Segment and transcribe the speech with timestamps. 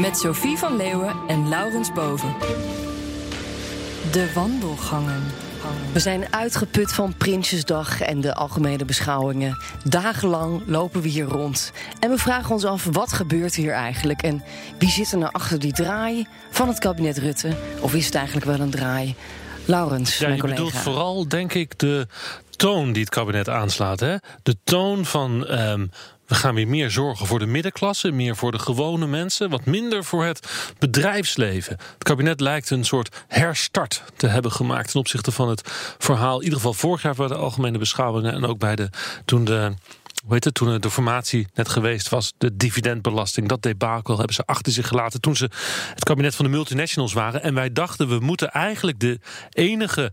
[0.00, 2.34] Met Sophie van Leeuwen en Laurens Boven.
[4.12, 5.22] De wandelgangen.
[5.92, 9.58] We zijn uitgeput van Prinsjesdag en de algemene beschouwingen.
[9.84, 11.72] Dagenlang lopen we hier rond.
[12.00, 14.22] En we vragen ons af, wat gebeurt hier eigenlijk?
[14.22, 14.42] En
[14.78, 17.56] wie zit er nou achter die draai van het kabinet Rutte?
[17.80, 19.14] Of is het eigenlijk wel een draai?
[19.64, 20.62] Laurens, Ja, mijn je collega.
[20.62, 22.06] bedoelt vooral, denk ik, de
[22.50, 24.00] toon die het kabinet aanslaat.
[24.00, 24.16] Hè?
[24.42, 25.46] De toon van.
[25.46, 25.86] ehm,
[26.30, 30.04] we gaan weer meer zorgen voor de middenklasse, meer voor de gewone mensen, wat minder
[30.04, 31.72] voor het bedrijfsleven.
[31.72, 35.62] Het kabinet lijkt een soort herstart te hebben gemaakt ten opzichte van het
[35.98, 36.36] verhaal.
[36.36, 38.88] In ieder geval vorig jaar bij de algemene beschouwingen en ook bij de
[39.24, 39.72] toen de.
[40.24, 44.46] Hoe heet het, toen de formatie net geweest was, de dividendbelasting, dat debakel hebben ze
[44.46, 45.50] achter zich gelaten toen ze
[45.94, 47.42] het kabinet van de multinationals waren.
[47.42, 49.20] En wij dachten, we moeten eigenlijk de
[49.50, 50.12] enige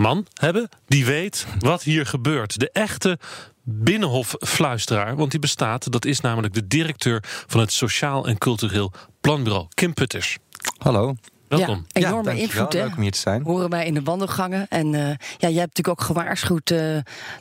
[0.00, 2.58] man hebben die weet wat hier gebeurt.
[2.58, 3.18] De echte
[3.62, 9.66] binnenhoffluisteraar, want die bestaat, dat is namelijk de directeur van het Sociaal en Cultureel Planbureau,
[9.74, 10.38] Kim Putters.
[10.78, 11.14] Hallo.
[11.58, 11.86] Welkom.
[11.88, 12.82] Ja, enorme invloed, hè?
[12.82, 13.42] Leuk om hier te zijn.
[13.42, 14.66] Horen wij in de wandelgangen.
[14.68, 15.00] En eh,
[15.38, 16.96] ja, jij hebt natuurlijk ook gewaarschuwd eh,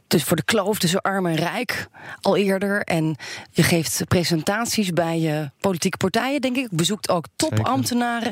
[0.07, 1.88] dus voor de kloof tussen arm en rijk
[2.21, 2.81] al eerder.
[2.81, 3.15] En
[3.52, 6.67] je geeft presentaties bij eh, politieke partijen, denk ik.
[6.71, 8.31] Bezoekt ook topambtenaren.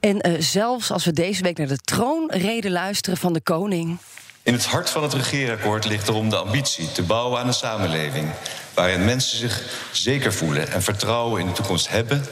[0.00, 3.98] En eh, zelfs als we deze week naar de troonrede luisteren van de koning.
[4.42, 8.28] In het hart van het regeerakkoord ligt erom de ambitie te bouwen aan een samenleving
[8.74, 12.24] waarin mensen zich zeker voelen en vertrouwen in de toekomst hebben,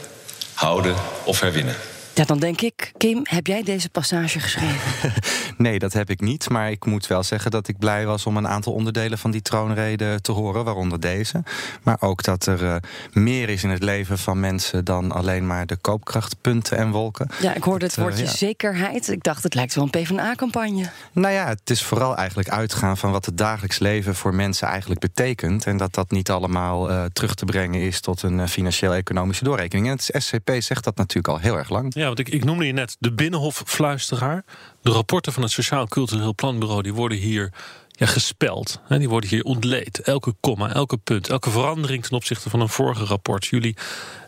[0.54, 0.94] houden
[1.24, 1.76] of herwinnen.
[2.18, 5.12] Ja, dan denk ik, Kim, heb jij deze passage geschreven?
[5.58, 6.48] Nee, dat heb ik niet.
[6.48, 9.42] Maar ik moet wel zeggen dat ik blij was om een aantal onderdelen van die
[9.42, 11.42] troonrede te horen, waaronder deze.
[11.82, 12.76] Maar ook dat er eh,
[13.12, 17.28] meer is in het leven van mensen dan alleen maar de koopkrachtpunten en wolken.
[17.40, 18.30] Ja, ik hoorde het eh, woordje ja.
[18.30, 19.08] zekerheid.
[19.08, 20.90] Ik dacht, het lijkt wel een PvdA-campagne.
[21.12, 25.00] Nou ja, het is vooral eigenlijk uitgaan van wat het dagelijks leven voor mensen eigenlijk
[25.00, 25.66] betekent.
[25.66, 29.86] En dat dat niet allemaal eh, terug te brengen is tot een financieel-economische doorrekening.
[29.86, 31.94] En het SCP zegt dat natuurlijk al heel erg lang.
[31.94, 34.44] Ja, want ik, ik noemde je net de binnenhoffluisteraar.
[34.88, 37.52] De rapporten van het Sociaal Cultureel Planbureau die worden hier
[37.90, 38.80] ja, gespeld.
[38.86, 40.00] Hè, die worden hier ontleed.
[40.00, 43.46] Elke komma, elke punt, elke verandering ten opzichte van een vorige rapport.
[43.46, 43.76] Jullie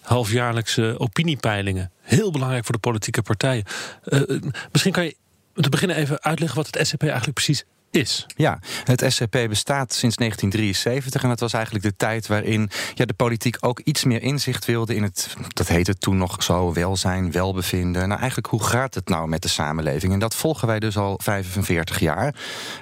[0.03, 1.91] halfjaarlijkse opiniepeilingen.
[2.01, 3.65] Heel belangrijk voor de politieke partijen.
[4.05, 5.17] Eh, eh, misschien kan je
[5.55, 8.27] te beginnen even uitleggen wat het SCP eigenlijk precies is.
[8.37, 13.15] Ja, het SCP bestaat sinds 1973 en dat was eigenlijk de tijd waarin ja, de
[13.15, 18.09] politiek ook iets meer inzicht wilde in het, dat heette toen nog zo, welzijn, welbevinden.
[18.09, 20.13] Nou, eigenlijk hoe gaat het nou met de samenleving?
[20.13, 22.35] En dat volgen wij dus al 45 jaar.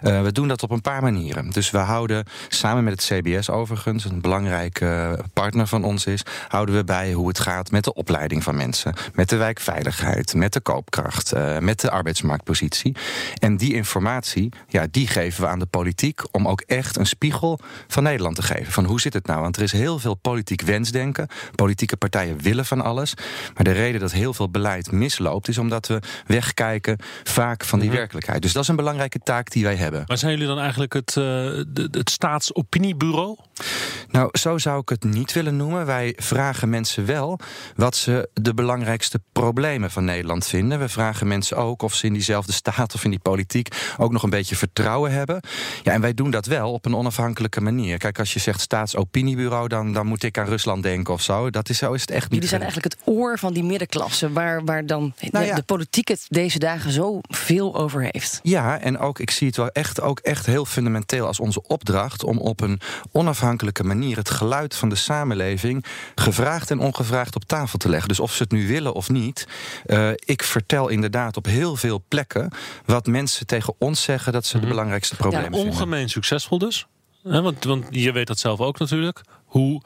[0.02, 1.50] Eh, we doen dat op een paar manieren.
[1.50, 6.74] Dus we houden samen met het CBS overigens, een belangrijke partner van ons is, houden
[6.74, 10.60] we bij hoe het gaat met de opleiding van mensen, met de wijkveiligheid, met de
[10.60, 12.96] koopkracht, eh, met de arbeidsmarktpositie.
[13.38, 17.58] En die informatie, ja, die geven we aan de politiek om ook echt een spiegel
[17.88, 18.72] van Nederland te geven.
[18.72, 19.40] Van hoe zit het nou?
[19.40, 21.28] Want er is heel veel politiek wensdenken.
[21.54, 23.14] Politieke partijen willen van alles.
[23.54, 27.90] Maar de reden dat heel veel beleid misloopt, is omdat we wegkijken vaak van die
[27.90, 28.42] werkelijkheid.
[28.42, 30.04] Dus dat is een belangrijke taak die wij hebben.
[30.06, 31.24] Maar zijn jullie dan eigenlijk het, eh,
[31.90, 33.36] het staatsopiniebureau?
[34.10, 35.86] Nou, zo zou ik het niet willen noemen.
[35.86, 37.38] Wij vragen mensen wel
[37.76, 40.78] wat ze de belangrijkste problemen van Nederland vinden.
[40.78, 44.22] We vragen mensen ook of ze in diezelfde staat of in die politiek ook nog
[44.22, 45.40] een beetje vertrouwen hebben.
[45.82, 47.98] Ja, en wij doen dat wel op een onafhankelijke manier.
[47.98, 51.50] Kijk, als je zegt staatsopinieubureau, dan, dan moet ik aan Rusland denken of zo.
[51.50, 52.32] Dat is, zo is het echt niet.
[52.32, 55.54] Jullie zijn eigenlijk het oor van die middenklasse, waar, waar dan Nou de, ja.
[55.54, 58.40] de politiek het deze dagen zo veel over heeft.
[58.42, 62.24] Ja, en ook, ik zie het wel echt, ook echt heel fundamenteel als onze opdracht
[62.24, 62.80] om op een
[63.12, 65.84] onafhankelijke manier het geluid van de samenleving
[66.14, 68.08] gevraagd en ongevraagd op tafel te leggen.
[68.08, 69.46] Dus of ze het nu willen of niet,
[69.86, 72.52] eh, ik vertel inderdaad op heel veel plekken
[72.84, 75.70] wat mensen tegen ons zeggen dat ze de belangrijkste problemen vinden.
[75.70, 76.86] Ongemeen succesvol dus.
[77.22, 79.20] Want, want je weet dat zelf ook natuurlijk.
[79.44, 79.82] Hoe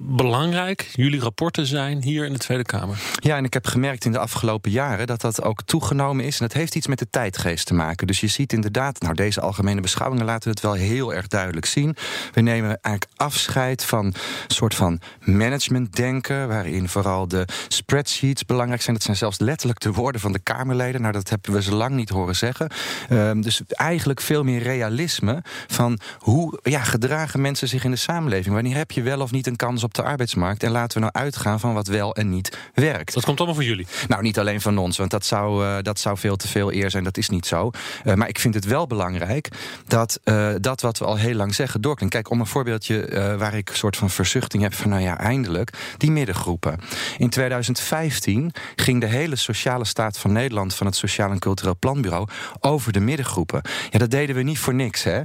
[0.00, 2.98] belangrijk jullie rapporten zijn hier in de Tweede Kamer.
[3.14, 6.40] Ja, en ik heb gemerkt in de afgelopen jaren dat dat ook toegenomen is.
[6.40, 8.06] En dat heeft iets met de tijdgeest te maken.
[8.06, 11.96] Dus je ziet inderdaad, nou deze algemene beschouwingen laten het wel heel erg duidelijk zien.
[12.32, 14.14] We nemen eigenlijk afscheid van een
[14.46, 18.96] soort van managementdenken, waarin vooral de spreadsheets belangrijk zijn.
[18.96, 21.00] Dat zijn zelfs letterlijk de woorden van de Kamerleden.
[21.00, 22.70] Nou, dat hebben we zo lang niet horen zeggen.
[23.08, 28.54] Ehm, dus eigenlijk veel meer realisme van hoe ja, gedragen mensen zich in de samenleving.
[28.54, 30.62] Wanneer heb je wel of niet een kans op de arbeidsmarkt.
[30.62, 33.14] En laten we nou uitgaan van wat wel en niet werkt.
[33.14, 33.86] Dat komt allemaal van jullie.
[34.08, 36.90] Nou, niet alleen van ons, want dat zou, uh, dat zou veel te veel eer
[36.90, 37.04] zijn.
[37.04, 37.70] Dat is niet zo.
[38.04, 39.48] Uh, maar ik vind het wel belangrijk
[39.86, 42.14] dat uh, dat wat we al heel lang zeggen doorklinkt.
[42.14, 42.92] Kijk, om een voorbeeldje
[43.38, 46.80] waar ik een soort van verzuchting heb van, nou ja, eindelijk, die middengroepen.
[47.18, 52.28] In 2015 ging de hele sociale staat van Nederland van het Sociaal en Cultureel Planbureau
[52.60, 53.62] over de middengroepen.
[53.90, 55.02] Ja, dat deden we niet voor niks.
[55.04, 55.22] Hè?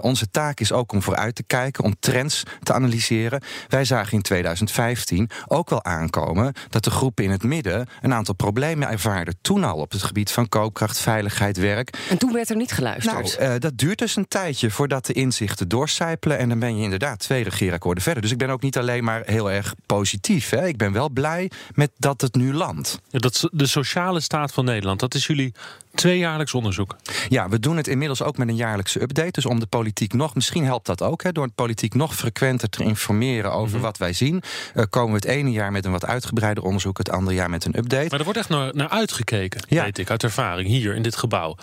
[0.00, 3.42] Onze taak is ook om vooruit te kijken, om trends te analyseren.
[3.68, 8.34] Wij zagen in 2015 ook wel aankomen dat de groepen in het midden een aantal
[8.34, 9.36] problemen ervaarden.
[9.40, 11.98] Toen al op het gebied van koopkracht, veiligheid, werk.
[12.08, 13.38] En toen werd er niet geluisterd.
[13.38, 16.38] Nou, uh, dat duurt dus een tijdje voordat de inzichten doorcijpelen.
[16.38, 18.22] En dan ben je inderdaad twee regeerakkoorden verder.
[18.22, 20.50] Dus ik ben ook niet alleen maar heel erg positief.
[20.50, 20.66] Hè?
[20.66, 23.00] Ik ben wel blij met dat het nu landt.
[23.10, 25.54] Ja, dat de sociale staat van Nederland, dat is jullie
[25.96, 26.96] tweejaarlijks onderzoek.
[27.28, 29.30] Ja, we doen het inmiddels ook met een jaarlijkse update.
[29.30, 32.68] Dus om de politiek nog, misschien helpt dat ook, hè, door de politiek nog frequenter
[32.68, 33.82] te informeren over mm -hmm.
[33.82, 34.42] wat wij zien.
[34.74, 37.64] Uh, komen we het ene jaar met een wat uitgebreider onderzoek, het andere jaar met
[37.64, 38.06] een update.
[38.08, 39.84] Maar er wordt echt naar, naar uitgekeken, ja.
[39.84, 41.56] weet ik, uit ervaring hier in dit gebouw.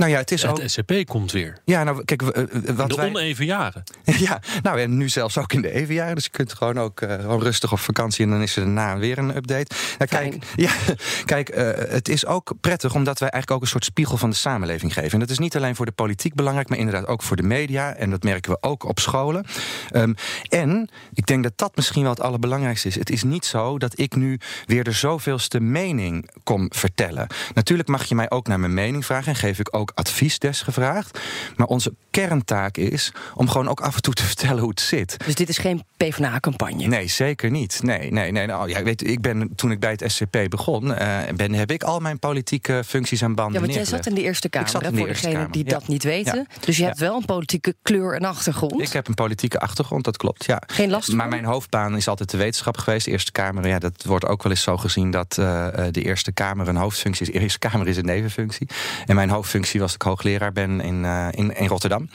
[0.00, 0.68] Nou ja, het is het ook.
[0.68, 1.58] SCP komt weer.
[1.64, 3.08] Ja, nou kijk, wat de wij...
[3.08, 3.82] oneven jaren.
[4.28, 6.14] ja, nou en nu zelfs ook in de even jaren.
[6.14, 8.98] Dus je kunt gewoon ook uh, gewoon rustig op vakantie en dan is er daarna
[8.98, 9.74] weer een update.
[9.98, 10.70] Nou, kijk, ja,
[11.24, 14.36] kijk uh, het is ook prettig omdat wij eigenlijk ook een soort spiegel van de
[14.36, 15.12] samenleving geven.
[15.12, 17.94] En dat is niet alleen voor de politiek belangrijk, maar inderdaad ook voor de media.
[17.94, 19.46] En dat merken we ook op scholen.
[19.92, 20.14] Um,
[20.48, 22.94] en ik denk dat dat misschien wel het allerbelangrijkste is.
[22.94, 27.26] Het is niet zo dat ik nu weer de zoveelste mening kom vertellen.
[27.54, 31.18] Natuurlijk mag je mij ook naar mijn mening vragen en geef ik ook advies desgevraagd.
[31.56, 35.16] Maar onze kerntaak is om gewoon ook af en toe te vertellen hoe het zit.
[35.24, 36.86] Dus dit is geen PvdA-campagne?
[36.86, 37.80] Nee, zeker niet.
[37.82, 38.46] Nee, nee, nee.
[38.46, 41.82] Nou, ja, weet, ik ben, toen ik bij het SCP begon, uh, ben, heb ik
[41.82, 44.72] al mijn politieke functies aan banden Ja, want jij zat in de Eerste Kamer, ik
[44.74, 45.70] zat in de voor degenen die ja.
[45.70, 46.46] dat niet weten.
[46.48, 46.56] Ja.
[46.60, 48.80] Dus je hebt wel een politieke kleur en achtergrond.
[48.80, 50.62] Ik heb een politieke achtergrond, dat klopt, ja.
[50.66, 51.12] Geen last?
[51.12, 53.04] Maar mijn hoofdbaan is altijd de wetenschap geweest.
[53.04, 55.10] De Eerste Kamer, ja, dat wordt ook wel eens zo gezien...
[55.10, 57.32] dat uh, de Eerste Kamer een hoofdfunctie is.
[57.32, 58.68] De Eerste Kamer is een nevenfunctie.
[59.06, 62.08] En mijn hoofdfunctie was dat ik hoogleraar ben in, uh, in, in Rotterdam.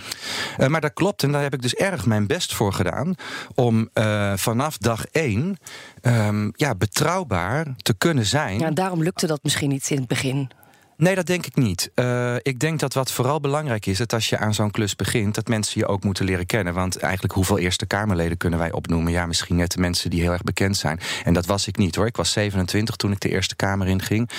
[0.58, 3.16] Uh, maar dat klopt, en daar heb ik dus erg mijn best voor gedaan...
[3.54, 5.58] om uh, vanaf dag één
[6.02, 8.60] um, ja, betrouwbaar te kunnen zijn.
[8.60, 10.50] Ja, daarom lukte dat misschien niet in het begin.
[10.98, 11.92] Nee, dat denk ik niet.
[11.96, 15.36] Uh, ik denk dat wat vooral belangrijk is, dat als je aan zo'n klus begint,
[15.36, 16.74] dat mensen je ook moeten leren kennen.
[16.74, 19.12] Want eigenlijk, hoeveel Eerste Kamerleden kunnen wij opnoemen?
[19.12, 21.00] Ja, misschien net de mensen die heel erg bekend zijn.
[21.24, 22.06] En dat was ik niet hoor.
[22.06, 24.30] Ik was 27 toen ik de Eerste Kamer inging.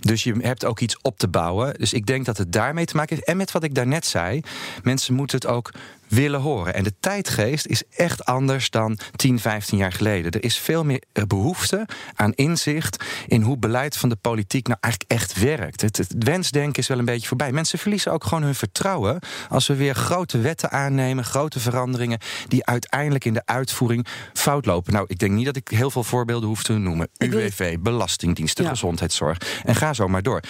[0.00, 1.74] Dus je hebt ook iets op te bouwen.
[1.78, 3.28] Dus ik denk dat het daarmee te maken heeft.
[3.28, 4.40] En met wat ik daarnet zei,
[4.82, 5.70] mensen moeten het ook
[6.10, 6.74] willen horen.
[6.74, 10.30] En de tijdgeest is echt anders dan 10, 15 jaar geleden.
[10.30, 15.12] Er is veel meer behoefte aan inzicht in hoe beleid van de politiek nou eigenlijk
[15.12, 15.80] echt werkt.
[15.80, 17.52] Het, het wensdenken is wel een beetje voorbij.
[17.52, 19.18] Mensen verliezen ook gewoon hun vertrouwen
[19.48, 22.18] als we weer grote wetten aannemen, grote veranderingen
[22.48, 24.92] die uiteindelijk in de uitvoering fout lopen.
[24.92, 27.08] Nou, ik denk niet dat ik heel veel voorbeelden hoef te noemen.
[27.18, 28.70] UWV, Belastingdiensten, ja.
[28.70, 30.40] gezondheidszorg en ga zo maar door.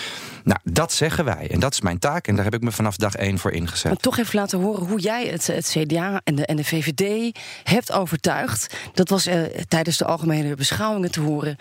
[0.44, 2.96] Nou, dat zeggen wij en dat is mijn taak en daar heb ik me vanaf
[2.96, 3.84] dag één voor ingezet.
[3.84, 7.38] Maar toch even laten horen hoe jij het het CDA en de, en de VVD
[7.62, 8.74] hebt overtuigd.
[8.94, 11.56] Dat was uh, tijdens de algemene beschouwingen te horen.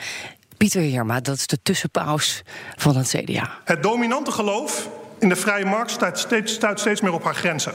[0.58, 2.42] Pieter Heerma, dat is de tussenpaus
[2.76, 3.58] van het CDA.
[3.64, 4.90] Het dominante geloof
[5.20, 7.74] in de vrije markt stuit steeds, stuit steeds meer op haar grenzen.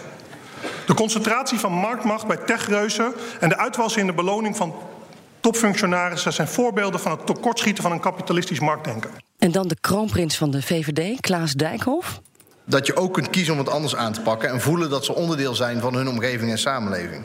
[0.87, 4.75] De concentratie van marktmacht bij techreuzen en de uitwassen in de beloning van
[5.41, 9.11] topfunctionarissen zijn voorbeelden van het tekortschieten van een kapitalistisch marktdenken.
[9.39, 12.21] En dan de kroonprins van de VVD, Klaas Dijkhoff
[12.65, 15.15] dat je ook kunt kiezen om het anders aan te pakken en voelen dat ze
[15.15, 17.23] onderdeel zijn van hun omgeving en samenleving.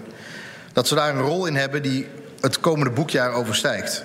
[0.74, 2.08] Dat ze daar een rol in hebben die
[2.40, 4.04] het komende boekjaar overstijgt.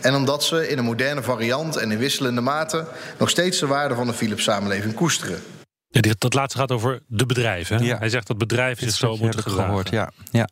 [0.00, 2.86] En omdat ze in een moderne variant en in wisselende mate
[3.18, 5.42] nog steeds de waarde van de Philips-samenleving koesteren.
[6.04, 7.84] Ja, dat laatste gaat over de bedrijven.
[7.84, 7.98] Ja.
[7.98, 9.64] Hij zegt dat bedrijven zich zo moeten gedragen.
[9.64, 10.10] Gehoord, ja.
[10.30, 10.48] ja.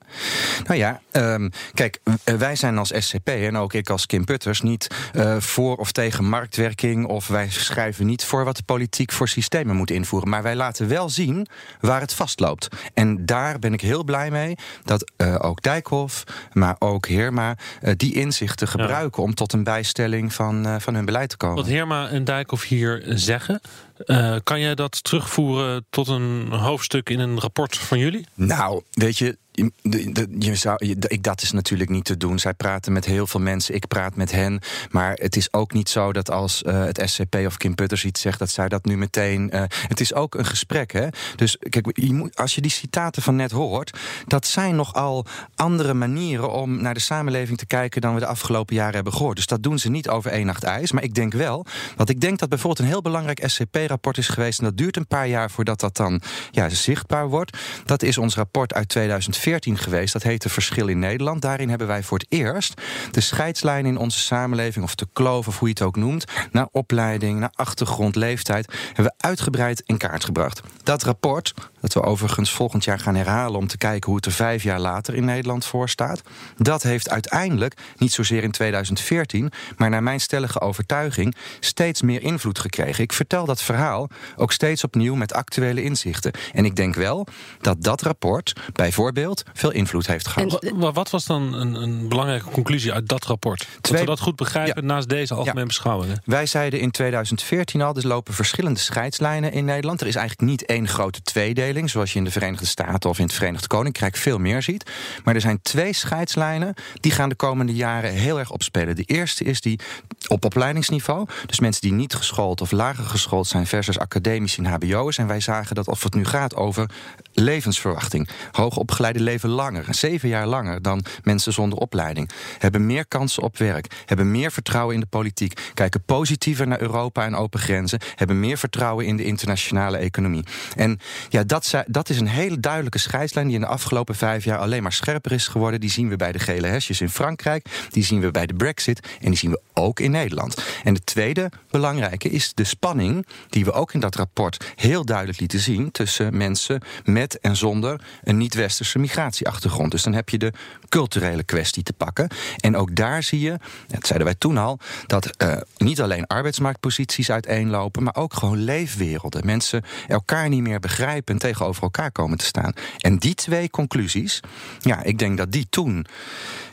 [0.64, 4.86] Nou ja, um, kijk, wij zijn als SCP en ook ik als Kim Putters niet
[5.12, 9.76] uh, voor of tegen marktwerking of wij schrijven niet voor wat de politiek voor systemen
[9.76, 10.28] moet invoeren.
[10.28, 11.46] Maar wij laten wel zien
[11.80, 12.68] waar het vastloopt.
[12.94, 17.92] En daar ben ik heel blij mee dat uh, ook Dijkhoff, maar ook Heerma uh,
[17.96, 19.28] die inzichten gebruiken ja.
[19.28, 21.56] om tot een bijstelling van, van hun beleid te komen.
[21.56, 23.60] Wat Heerma en Dijkhoff hier zeggen,
[24.06, 28.26] uh, kan jij dat terugvoeren tot een hoofdstuk in een rapport van jullie?
[28.34, 29.38] Nou, weet je,
[29.82, 32.38] de, je zou, dat is natuurlijk niet te doen.
[32.38, 34.60] Zij praten met heel veel mensen, ik praat met hen.
[34.90, 38.20] Maar het is ook niet zo dat als uh, het SCP of Kim Putters iets
[38.20, 39.50] zegt, dat zij dat nu meteen.
[39.54, 40.92] Uh, het is ook een gesprek.
[40.92, 41.08] Hè?
[41.36, 46.52] Dus kijk, je als je die citaten van net hoort, dat zijn nogal andere manieren
[46.52, 49.36] om naar de samenleving te kijken dan we de afgelopen jaren hebben gehoord.
[49.36, 50.92] Dus dat doen ze niet over één nacht ijs.
[50.92, 54.58] Maar ik denk wel, want ik denk dat bijvoorbeeld een heel belangrijk SCP-rapport is geweest.
[54.58, 56.20] En dat duurt een paar jaar voordat dat dan
[56.50, 57.56] ja, zichtbaar wordt.
[57.84, 59.43] Dat is ons rapport uit 2014.
[59.44, 60.12] 2014 geweest.
[60.12, 61.42] Dat heette Verschil in Nederland.
[61.42, 65.58] Daarin hebben wij voor het eerst de scheidslijn in onze samenleving, of de kloof, of
[65.58, 70.24] hoe je het ook noemt, naar opleiding, naar achtergrond, leeftijd, hebben we uitgebreid in kaart
[70.24, 70.60] gebracht.
[70.82, 74.32] Dat rapport, dat we overigens volgend jaar gaan herhalen om te kijken hoe het er
[74.32, 76.22] vijf jaar later in Nederland voor staat,
[76.56, 82.58] dat heeft uiteindelijk, niet zozeer in 2014, maar naar mijn stellige overtuiging, steeds meer invloed
[82.58, 83.04] gekregen.
[83.04, 86.32] Ik vertel dat verhaal ook steeds opnieuw met actuele inzichten.
[86.52, 87.26] En ik denk wel
[87.60, 90.68] dat dat rapport bijvoorbeeld veel invloed heeft gehad.
[90.74, 93.58] Wa- Wat was dan een, een belangrijke conclusie uit dat rapport?
[93.58, 96.22] Dat Twee- we dat goed begrijpen naast deze algemene beschouwingen.
[96.24, 100.00] Wij zeiden in 2014 al, er lopen verschillende scheidslijnen in Nederland.
[100.00, 103.24] Er is eigenlijk niet één grote tweedeling, zoals je in de Verenigde Staten of in
[103.24, 104.90] het Verenigd Koninkrijk veel meer ziet.
[105.24, 108.96] Maar er zijn twee scheidslijnen die gaan de komende jaren heel erg opspelen.
[108.96, 109.80] De eerste is die
[110.28, 115.18] op opleidingsniveau, dus mensen die niet geschoold of lager geschoold zijn versus academici en HBO'ers.
[115.18, 116.90] En wij zagen dat of het nu gaat over
[117.32, 123.58] levensverwachting, hoogopgeleide leven langer, zeven jaar langer dan mensen zonder opleiding, hebben meer kansen op
[123.58, 128.40] werk, hebben meer vertrouwen in de politiek, kijken positiever naar Europa en open grenzen, hebben
[128.40, 130.44] meer vertrouwen in de internationale economie.
[130.76, 134.58] En ja, dat, dat is een hele duidelijke scheidslijn die in de afgelopen vijf jaar
[134.58, 135.80] alleen maar scherper is geworden.
[135.80, 139.08] Die zien we bij de gele hesjes in Frankrijk, die zien we bij de Brexit
[139.20, 140.64] en die zien we ook in Nederland.
[140.84, 145.40] En de tweede belangrijke is de spanning die we ook in dat rapport heel duidelijk
[145.40, 149.90] lieten zien tussen mensen met en zonder een niet-westerse migratieachtergrond.
[149.90, 150.52] Dus dan heb je de
[150.88, 152.28] culturele kwestie te pakken.
[152.60, 157.30] En ook daar zie je, dat zeiden wij toen al, dat eh, niet alleen arbeidsmarktposities
[157.30, 159.46] uiteenlopen, maar ook gewoon leefwerelden.
[159.46, 162.72] Mensen elkaar niet meer begrijpen en tegenover elkaar komen te staan.
[162.98, 164.40] En die twee conclusies,
[164.80, 166.06] ja, ik denk dat die toen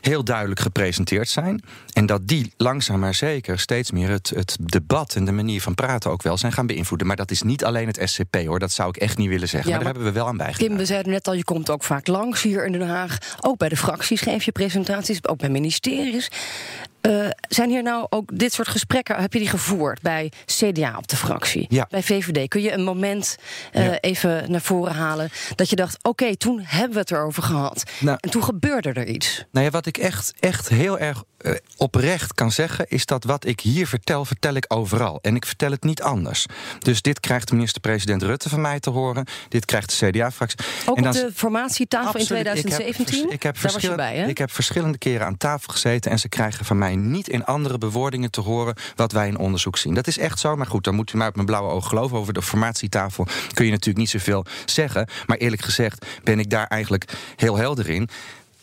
[0.01, 1.63] heel duidelijk gepresenteerd zijn.
[1.93, 5.75] En dat die langzaam maar zeker steeds meer het, het debat en de manier van
[5.75, 7.07] praten ook wel zijn gaan beïnvloeden.
[7.07, 9.69] Maar dat is niet alleen het SCP hoor, dat zou ik echt niet willen zeggen.
[9.69, 10.67] Ja, maar daar hebben we wel aan bijgedragen.
[10.67, 12.07] Kim, we zeiden net al, je komt ook vaak
[12.38, 13.17] hier in Den Haag.
[13.39, 16.29] Ook bij de fracties geef je presentaties, ook bij ministeries.
[17.01, 21.08] Eh, zijn hier nou ook dit soort gesprekken, heb je die gevoerd bij CDA op
[21.08, 21.65] de fractie?
[21.70, 21.88] Ja.
[21.89, 22.48] Bij VVD?
[22.48, 23.38] Kun je een moment
[23.72, 24.00] eh, Ja.
[24.00, 27.84] even naar voren halen dat je dacht, oké, toen hebben we het erover gehad.
[28.00, 28.17] Nou.
[28.22, 29.46] en toen gebeurde er iets.
[29.51, 33.46] Nou ja, wat ik echt, echt heel erg eh, oprecht kan zeggen, is dat wat
[33.46, 35.20] ik hier vertel, vertel ik overal.
[35.22, 36.46] En ik vertel het niet anders.
[36.79, 39.25] Dus dit krijgt minister-president Rutte van mij te horen.
[39.50, 40.60] Dit krijgt de CDA-fractie.
[40.86, 42.39] Ook En op de formatietafel in Absoluut.
[42.41, 43.20] Ik heb 2017?
[43.22, 44.27] vers- Ik heb, Daar was je bij, hè?
[44.27, 47.77] ik heb verschillende keren aan tafel gezeten en ze krijgen van mij niet in andere
[47.77, 49.93] bewoordingen te horen wat wij in onderzoek zien.
[49.93, 52.17] Dat is echt zo, maar goed, dan moet u maar op mijn blauwe oog geloven.
[52.17, 55.07] Over de formatietafel kun je natuurlijk niet zoveel zeggen.
[55.25, 58.10] Maar eerlijk gezegd ben ik daar eigenlijk heel helder in.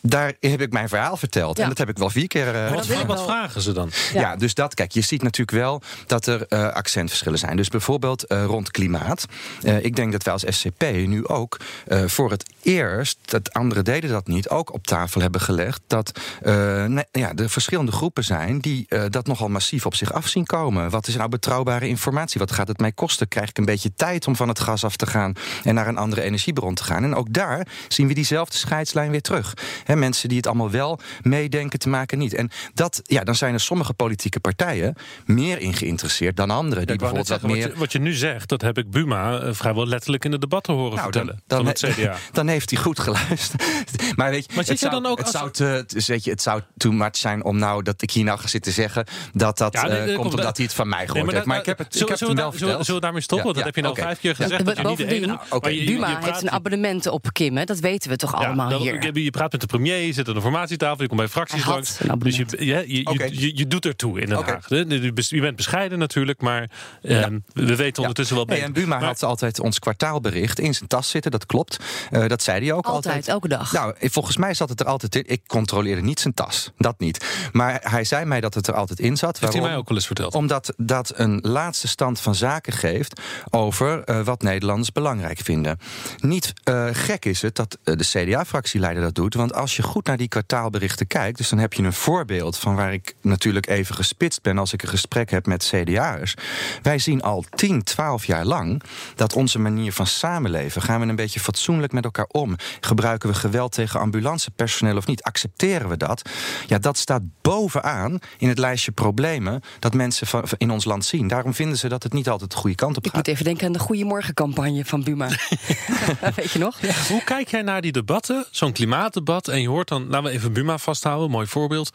[0.01, 1.57] Daar heb ik mijn verhaal verteld.
[1.57, 1.63] Ja.
[1.63, 2.53] En dat heb ik wel vier keer.
[2.53, 3.25] dat Wat, wat wel.
[3.25, 3.91] vragen ze dan?
[4.13, 4.37] ja.
[4.37, 7.57] dus dat, kijk, je ziet natuurlijk wel dat er eh, accentverschillen zijn.
[7.57, 9.27] Dus bijvoorbeeld eh, rond klimaat.
[9.63, 13.85] Eh, ik denk dat wij als SCP nu ook eh, voor het eerst, dat anderen
[13.85, 18.25] deden dat niet, ook op tafel hebben gelegd dat eh, nee, ja, er verschillende groepen
[18.25, 20.91] zijn die eh, dat nogal massief op zich af zien komen.
[20.91, 22.41] Wat is nou betrouwbare informatie?
[22.41, 23.29] Wat gaat het mij kosten?
[23.29, 25.33] Krijg ik een beetje tijd om van het gas af te gaan
[25.65, 27.05] en naar een andere energiebron te gaan?
[27.05, 29.55] En ook daar zien we diezelfde scheidslijn weer terug.
[29.89, 32.35] Hè, mensen die het allemaal wel meedenken te maken niet.
[32.35, 34.95] En dat, ja, dan zijn er sommige politieke partijen
[35.27, 36.85] meer in geïnteresseerd dan anderen.
[36.85, 37.63] Die Ik bijvoorbeeld wat meer.
[37.63, 40.39] wat, je, wat je nu zegt, dat heb ik Buma eh, vrijwel letterlijk in de
[40.39, 41.43] debatten horen Nou, vertellen.
[41.47, 42.17] dan, van het CDA.
[42.33, 43.63] dan heeft hij goed geluisterd.
[44.17, 46.25] maar weet je, Maar het je zou, dan ook het, als- zou te, dus weet
[46.25, 49.07] je, het zou too much zijn om nou dat ik hier nou ga zitten zeggen
[49.33, 51.47] dat dat Ja, nee, eh, komt kom, omdat hij het van mij gehoord Nee, heeft.
[51.47, 52.85] Maar ik heb het, ik zullen, heb het wel verteld.
[52.85, 53.47] zullen we daarmee stoppen?
[53.49, 54.03] Ja, dat ja, heb je nou oké.
[54.03, 54.45] vijf keer Ja.
[54.45, 54.83] gezegd.
[54.83, 55.29] Bovendien,
[55.61, 57.65] maar je- Buma heeft een abonnement op Kim, hè?
[57.65, 59.03] dat weten we toch allemaal dan- hier.
[59.15, 61.65] Je, je praat met de premier, je zit aan de formatietafel, je komt bij fracties
[61.65, 62.01] Hij had langs.
[62.01, 62.85] een Dus je, je, je,
[63.19, 64.37] je, je, je doet ertoe in Den.
[64.45, 64.69] Haag.
[64.69, 64.77] hè.
[64.77, 66.71] Je bent bescheiden natuurlijk, maar
[67.03, 68.75] ehm, we weten ondertussen wel Nee, beter.
[68.75, 71.77] en Buma Maar- had altijd ons kwartaalbericht in zijn tas zitten, dat klopt.
[72.11, 73.05] Eh, dat zei hij ook altijd.
[73.15, 73.73] Altijd, elke dag.
[73.73, 75.25] Nou, volgens mij zat het er altijd in.
[75.27, 77.49] Ik controleerde niet zijn tas, dat niet.
[77.53, 79.27] Maar hij zei mij dat het er altijd in zat.
[79.29, 79.69] Heeft hij Waarom?
[79.71, 80.35] mij ook wel eens verteld.
[80.35, 83.21] Omdat dat een laatste stand van zaken geeft
[83.51, 85.79] over eh, wat Nederlanders belangrijk vinden.
[86.19, 89.35] Niet eh, gek is het dat eh, de CDA-fractieleider dat doet.
[89.35, 92.75] Want als je goed naar die kwartaalberichten kijkt, dus dan heb je een voorbeeld van
[92.75, 96.35] waar ik natuurlijk even gespitst ben als ik een gesprek heb met CDA'ers.
[96.83, 98.83] Wij zien al 10, 12 jaar lang
[99.15, 102.57] dat onze manier van samenleven, gaan we een beetje fatsoenlijk met elkaar om?
[102.81, 105.23] Gebruiken we geweld tegen ambulancepersoneel of niet?
[105.23, 106.23] Accepteren we dat?
[106.67, 111.29] Ja, dat staat bovenaan in het lijstje problemen dat mensen van, in ons land zien.
[111.29, 113.17] Daarom vinden ze dat het niet altijd de goede kant op Ik gaat.
[113.19, 115.29] moet even denken aan de Goeiemorgencampagne van Buma.
[116.37, 116.81] Weet je nog?
[117.09, 120.53] Hoe kijk jij naar die debatten, zo'n klimaatdebat, en je hoort dan, laten we even
[120.53, 121.91] Buma vasthouden, mooi voorbeeld,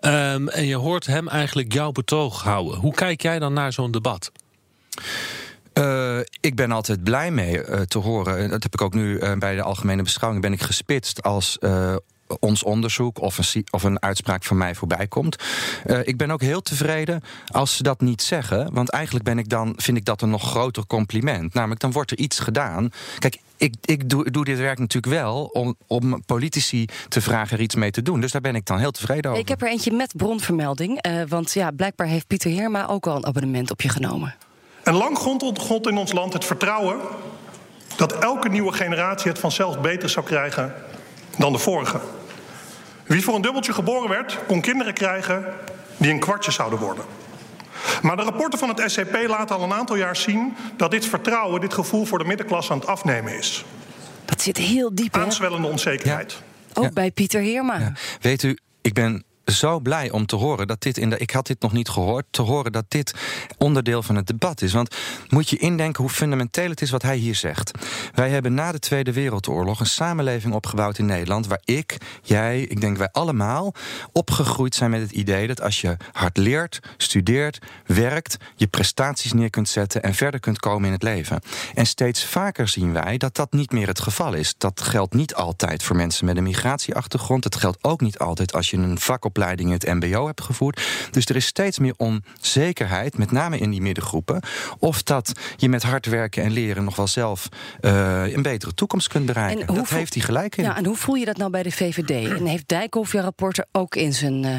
[0.00, 2.78] Ehm, en je hoort hem eigenlijk jouw betoog houden.
[2.78, 4.32] Hoe kijk jij dan naar zo'n debat?
[5.74, 8.50] Uh, ik ben altijd blij mee uh, te horen.
[8.50, 11.58] Dat heb ik ook nu uh, bij de algemene beschouwing ben ik gespitst als
[12.40, 15.42] ons onderzoek of een, of een uitspraak van mij voorbij komt.
[16.02, 18.72] Ik ben ook heel tevreden als ze dat niet zeggen.
[18.72, 21.54] Want eigenlijk ben ik dan, vind ik dat een nog groter compliment.
[21.54, 22.90] Namelijk, dan wordt er iets gedaan.
[23.18, 27.62] Kijk, ik, ik doe, doe, dit werk natuurlijk wel om, om politici te vragen er
[27.62, 28.20] iets mee te doen.
[28.20, 29.42] Dus daar ben ik dan heel tevreden over.
[29.42, 31.06] Ik heb er eentje met bronvermelding.
[31.06, 34.34] Uh, want ja, blijkbaar heeft Pieter Heerma ook al een abonnement op je genomen.
[34.82, 36.96] En lang grond in ons land het vertrouwen
[37.96, 40.74] dat elke nieuwe generatie het vanzelf beter zou krijgen
[41.38, 42.00] dan de vorige.
[43.06, 45.44] Wie voor een dubbeltje geboren werd, kon kinderen krijgen
[45.96, 47.04] die een kwartje zouden worden.
[48.02, 51.60] Maar de rapporten van het SCP laten al een aantal jaar zien dat dit vertrouwen,
[51.60, 53.64] dit gevoel voor de middenklasse aan het afnemen is.
[54.24, 55.14] Dat zit heel diep.
[55.14, 55.20] Hè?
[55.20, 56.32] Aanzwellende onzekerheid.
[56.32, 56.38] Ja.
[56.74, 56.90] Ook ja.
[56.90, 57.78] bij Pieter Heerma.
[57.78, 57.92] Ja.
[58.20, 61.18] Weet u, ik ben zo blij om te horen dat dit in de.
[61.18, 62.24] Ik had dit nog niet gehoord.
[62.30, 63.14] Te horen dat dit
[63.58, 64.72] onderdeel van het debat is.
[64.72, 64.96] Want
[65.28, 67.70] moet je indenken hoe fundamenteel het is wat hij hier zegt.
[68.14, 71.46] Wij hebben na de Tweede Wereldoorlog een samenleving opgebouwd in Nederland.
[71.46, 73.74] waar ik, jij, ik denk wij allemaal
[74.12, 79.50] opgegroeid zijn met het idee dat als je hard leert, studeert, werkt, je prestaties neer
[79.50, 81.40] kunt zetten en verder kunt komen in het leven.
[81.74, 84.54] En steeds vaker zien wij dat dat niet meer het geval is.
[84.58, 87.44] Dat geldt niet altijd voor mensen met een migratieachtergrond.
[87.44, 90.40] Het geldt ook niet altijd als je een vak op opleiding in het MBO hebt
[90.40, 90.80] gevoerd.
[91.10, 94.42] Dus er is steeds meer onzekerheid, met name in die middengroepen,
[94.78, 97.48] of dat je met hard werken en leren nog wel zelf
[97.80, 99.66] uh, een betere toekomst kunt bereiken.
[99.66, 100.64] En dat heeft hij gelijk in.
[100.64, 102.38] Ja, en hoe voel je dat nou bij de VVD?
[102.38, 104.44] En heeft Dijkhoff je rapporten ook in zijn.
[104.44, 104.56] Uh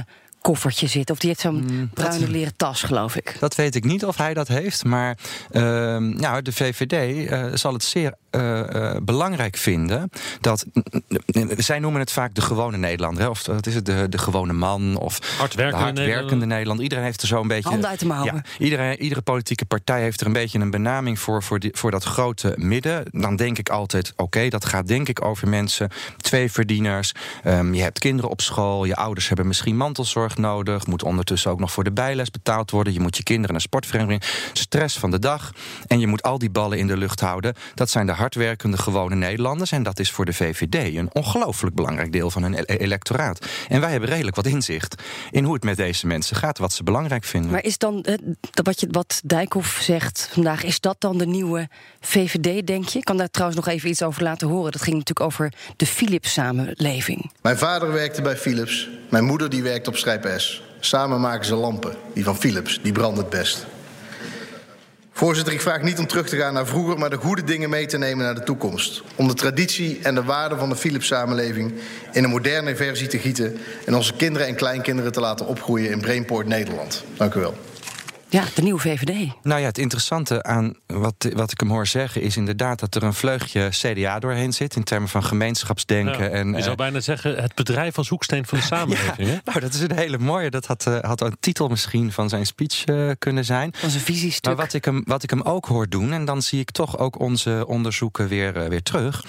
[0.48, 1.10] koffertje zit.
[1.10, 3.36] Of die heeft zo'n mm, bruine leren tas, geloof ik.
[3.40, 4.86] Dat weet ik niet of hij dat heeft.
[4.86, 5.18] Maar
[5.52, 5.62] uh,
[5.98, 6.94] nou, de VVD
[7.32, 10.10] uh, zal het zeer uh, belangrijk vinden
[10.42, 10.66] dat.
[11.58, 13.24] zij noemen het vaak de gewone Nederlander.
[13.24, 13.30] Hè?
[13.30, 16.84] Of wat is het, de, de gewone man of hardwerkende, de hardwerkende Nederlander.
[16.84, 17.70] Iedereen heeft er zo een beetje.
[17.70, 18.34] Handen uit de mouwen.
[18.34, 21.92] Ja, iedereen, iedere politieke partij heeft er een beetje een benaming voor, voor, die, voor
[21.92, 23.06] dat grote midden.
[23.12, 27.12] Dan denk ik altijd: oké, okay, dat gaat denk ik over mensen, twee verdieners.
[27.46, 30.88] Um, je hebt kinderen op school, je ouders hebben misschien mantelzorg nodig.
[30.88, 32.94] Moet ondertussen ook nog voor de bijles betaald worden.
[32.94, 34.24] Je moet je kinderen naar sportvereniging.
[34.54, 35.52] Stress van de dag.
[35.88, 37.56] En je moet al die ballen in de lucht houden.
[37.74, 39.72] Dat zijn de hardwerkende gewone Nederlanders.
[39.72, 43.46] En dat is voor de VVD een ongelooflijk belangrijk deel van hun e- electoraat.
[43.68, 46.84] En wij hebben redelijk wat inzicht in hoe het met deze mensen gaat, wat ze
[46.84, 47.52] belangrijk vinden.
[47.52, 48.06] Maar is dan
[48.64, 53.00] wat, je, wat Dijkhoff zegt vandaag, is dat dan de nieuwe VVD, denk je?
[53.00, 54.72] Ik kan daar trouwens nog even iets over laten horen.
[54.72, 57.32] Dat ging natuurlijk over de Philips-samenleving.
[57.42, 58.90] Mijn vader werkte bij Philips.
[59.10, 60.26] Mijn moeder die werkt op Schrijp
[60.80, 61.96] Samen maken ze lampen.
[62.14, 63.66] Die van Philips, die brandt het best.
[65.12, 67.86] Voorzitter, ik vraag niet om terug te gaan naar vroeger, maar de goede dingen mee
[67.86, 69.04] te nemen naar de toekomst.
[69.16, 71.74] Om de traditie en de waarden van de Philips-samenleving
[72.12, 76.02] in een moderne versie te gieten en onze kinderen en kleinkinderen te laten opgroeien in
[76.02, 77.04] Brainport Nederland.
[77.18, 77.56] Dank u wel.
[78.30, 79.32] Ja, de nieuwe VVD.
[79.44, 83.04] Nou ja, het interessante aan wat, wat ik hem hoor zeggen is inderdaad dat er
[83.04, 86.24] een vleugje CDA doorheen zit in termen van gemeenschapsdenken.
[86.24, 89.30] Ja, en, je zou uh, bijna zeggen het bedrijf als hoeksteen van de samenleving.
[89.30, 90.50] ja, nou, dat is een hele mooie.
[90.50, 93.74] Dat had, uh, had een titel misschien van zijn speech uh, kunnen zijn.
[93.76, 94.46] Van zijn visiestuk.
[94.46, 96.98] Maar wat ik, hem, wat ik hem ook hoor doen, en dan zie ik toch
[96.98, 99.24] ook onze onderzoeken weer, weer terug.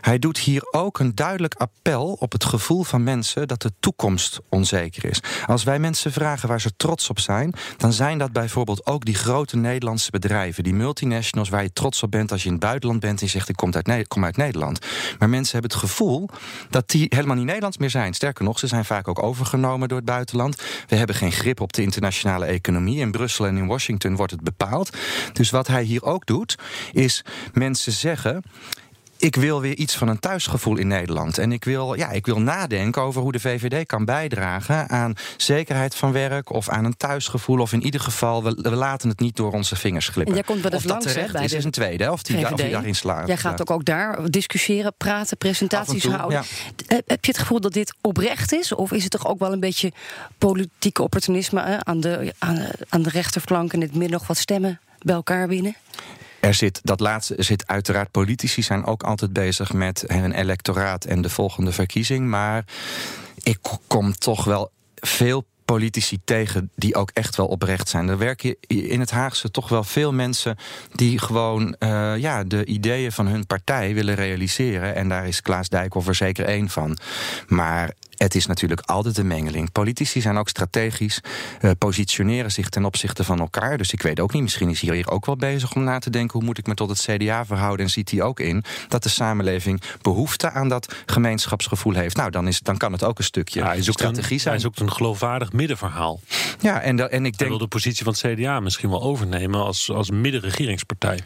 [0.00, 4.40] Hij doet hier ook een duidelijk appel op het gevoel van mensen dat de toekomst
[4.48, 5.22] onzeker is.
[5.46, 9.14] Als wij mensen vragen waar ze trots op zijn, dan zijn dat bijvoorbeeld ook die
[9.14, 13.00] grote Nederlandse bedrijven, die multinationals waar je trots op bent als je in het buitenland
[13.00, 14.86] bent en zegt ik kom uit, kom uit Nederland.
[15.18, 16.28] Maar mensen hebben het gevoel
[16.70, 18.14] dat die helemaal niet Nederlands meer zijn.
[18.14, 20.62] Sterker nog, ze zijn vaak ook overgenomen door het buitenland.
[20.86, 22.98] We hebben geen grip op de internationale economie.
[22.98, 24.96] In Brussel en in Washington wordt het bepaald.
[25.32, 26.58] Dus wat hij hier ook doet,
[26.92, 28.42] is mensen zeggen
[29.20, 31.38] ik wil weer iets van een thuisgevoel in Nederland.
[31.38, 35.94] En ik wil, ja, ik wil nadenken over hoe de VVD kan bijdragen aan zekerheid
[35.94, 37.60] van werk of aan een thuisgevoel.
[37.60, 40.34] Of in ieder geval, we, we laten het niet door onze vingers glippen.
[40.34, 42.12] En jij komt wel eens langs, terecht hè, is, is een tweede.
[42.12, 43.26] Of die, of die daarin slaat.
[43.26, 46.44] Jij gaat ook, ook daar discussiëren, praten, presentaties houden.
[46.86, 48.72] Heb je het gevoel dat dit oprecht is?
[48.72, 49.92] Of is het toch ook wel een beetje
[50.38, 51.84] politieke opportunisme hè?
[51.84, 55.48] Aan, de, aan, aan de rechterflank en in het midden nog wat stemmen bij elkaar
[55.48, 55.76] winnen?
[56.40, 61.22] Er zit, dat laatste zit uiteraard, politici zijn ook altijd bezig met hun electoraat en
[61.22, 62.28] de volgende verkiezing.
[62.28, 62.64] Maar
[63.42, 68.08] ik kom toch wel veel politici tegen die ook echt wel oprecht zijn.
[68.08, 70.56] Er werken in het Haagse toch wel veel mensen
[70.92, 74.94] die gewoon uh, ja, de ideeën van hun partij willen realiseren.
[74.94, 76.98] En daar is Klaas Dijkhoff er zeker één van.
[77.46, 79.72] Maar Het is natuurlijk altijd een mengeling.
[79.72, 81.20] Politici zijn ook strategisch,
[81.60, 83.78] uh, positioneren zich ten opzichte van elkaar.
[83.78, 86.10] Dus ik weet ook niet, misschien is hij hier ook wel bezig om na te
[86.10, 86.38] denken...
[86.38, 87.84] hoe moet ik me tot het CDA verhouden?
[87.84, 92.16] En ziet hij ook in dat de samenleving behoefte aan dat gemeenschapsgevoel heeft.
[92.16, 94.54] Nou, dan, is, dan kan het ook een stukje hij zoekt strategie een, zijn.
[94.54, 96.20] Hij zoekt een geloofwaardig middenverhaal.
[96.60, 97.38] Ja, en, en ik denk...
[97.38, 101.18] Hij wil de positie van het CDA misschien wel overnemen als, als middenregeringspartij.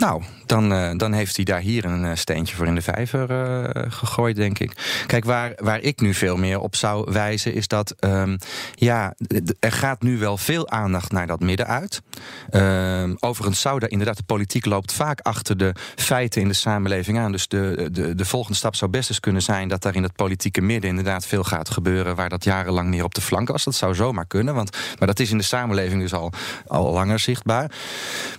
[0.00, 3.30] Nou, dan, uh, dan heeft hij daar hier een uh, steentje voor in de vijver
[3.30, 5.02] uh, gegooid, denk ik.
[5.06, 8.38] Kijk, waar, waar ik nu veel meer op zou wijzen, is dat um,
[8.74, 9.14] ja,
[9.58, 12.02] er gaat nu wel veel aandacht naar dat midden uit.
[12.50, 17.18] Uh, overigens zou daar inderdaad, de politiek loopt vaak achter de feiten in de samenleving
[17.18, 17.32] aan.
[17.32, 20.16] Dus de, de, de volgende stap zou best eens kunnen zijn dat daar in het
[20.16, 23.64] politieke midden inderdaad veel gaat gebeuren, waar dat jarenlang meer op de flank was.
[23.64, 26.32] Dat zou zomaar kunnen, want, maar dat is in de samenleving dus al,
[26.66, 27.70] al langer zichtbaar.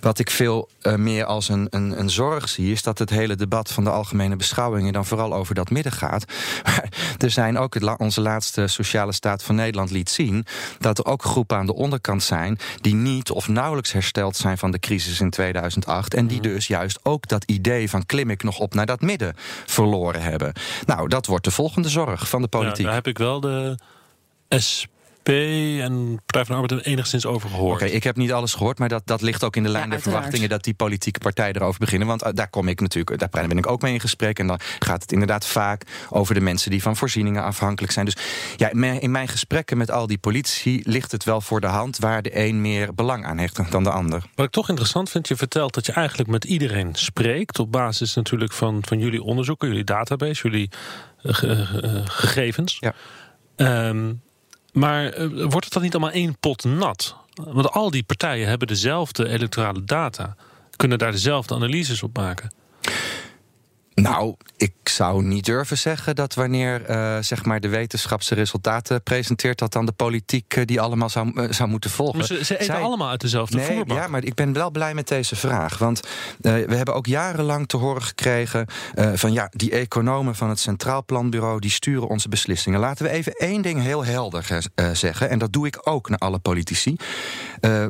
[0.00, 3.72] Wat ik veel meer als een, een, een, zorg zie, is dat het hele debat
[3.72, 6.24] van de algemene beschouwingen dan vooral over dat midden gaat.
[6.64, 6.88] Maar
[7.18, 10.46] er zijn ook, het, onze laatste sociale staat van Nederland liet zien,
[10.78, 14.70] dat er ook groepen aan de onderkant zijn die niet of nauwelijks hersteld zijn van
[14.70, 16.14] de crisis in 2008.
[16.14, 19.34] En die dus juist ook dat idee van klim ik nog op naar dat midden
[19.66, 20.52] verloren hebben.
[20.86, 22.78] Nou, dat wordt de volgende zorg van de politiek.
[22.78, 23.76] Ja, daar heb ik wel de
[24.48, 27.74] SP en Partij van de Arbeid enigszins over gehoord.
[27.74, 29.84] Oké, okay, ik heb niet alles gehoord, maar dat, dat ligt ook in de lijn
[29.84, 32.08] ja, der verwachtingen dat die politieke partijen erover beginnen.
[32.08, 34.38] Want uh, daar kom ik natuurlijk, daar ben ik ook mee in gesprek.
[34.38, 38.04] En dan gaat het inderdaad vaak over de mensen die van voorzieningen afhankelijk zijn.
[38.04, 38.16] Dus
[38.56, 42.22] ja, in mijn gesprekken met al die politici ligt het wel voor de hand waar
[42.22, 44.22] de een meer belang aan heeft dan de ander.
[44.34, 47.58] Wat ik toch interessant vind, je vertelt dat je eigenlijk met iedereen spreekt.
[47.58, 50.70] Op basis natuurlijk van, van jullie onderzoeken, jullie database, jullie
[51.22, 52.76] uh, uh, gegevens.
[52.80, 52.94] Ja.
[53.88, 54.22] Um,
[54.72, 57.16] maar uh, wordt het dan niet allemaal één pot nat?
[57.34, 60.36] Want al die partijen hebben dezelfde electorale data,
[60.76, 62.52] kunnen daar dezelfde analyses op maken.
[63.94, 69.58] Nou, ik zou niet durven zeggen dat wanneer uh, zeg maar de wetenschapse resultaten presenteert,
[69.58, 72.18] dat dan de politiek uh, die allemaal zou, uh, zou moeten volgen.
[72.18, 72.80] Maar ze, ze eten Zij...
[72.80, 73.96] allemaal uit dezelfde nee, voerbak.
[73.96, 75.78] Ja, maar ik ben wel blij met deze vraag.
[75.78, 76.00] Want
[76.40, 78.66] we hebben ook jarenlang te horen gekregen
[79.14, 82.80] van ja, die economen van het Centraal Planbureau die sturen onze beslissingen.
[82.80, 84.60] Laten we even één ding heel helder
[84.92, 86.96] zeggen, en dat doe ik ook naar alle politici.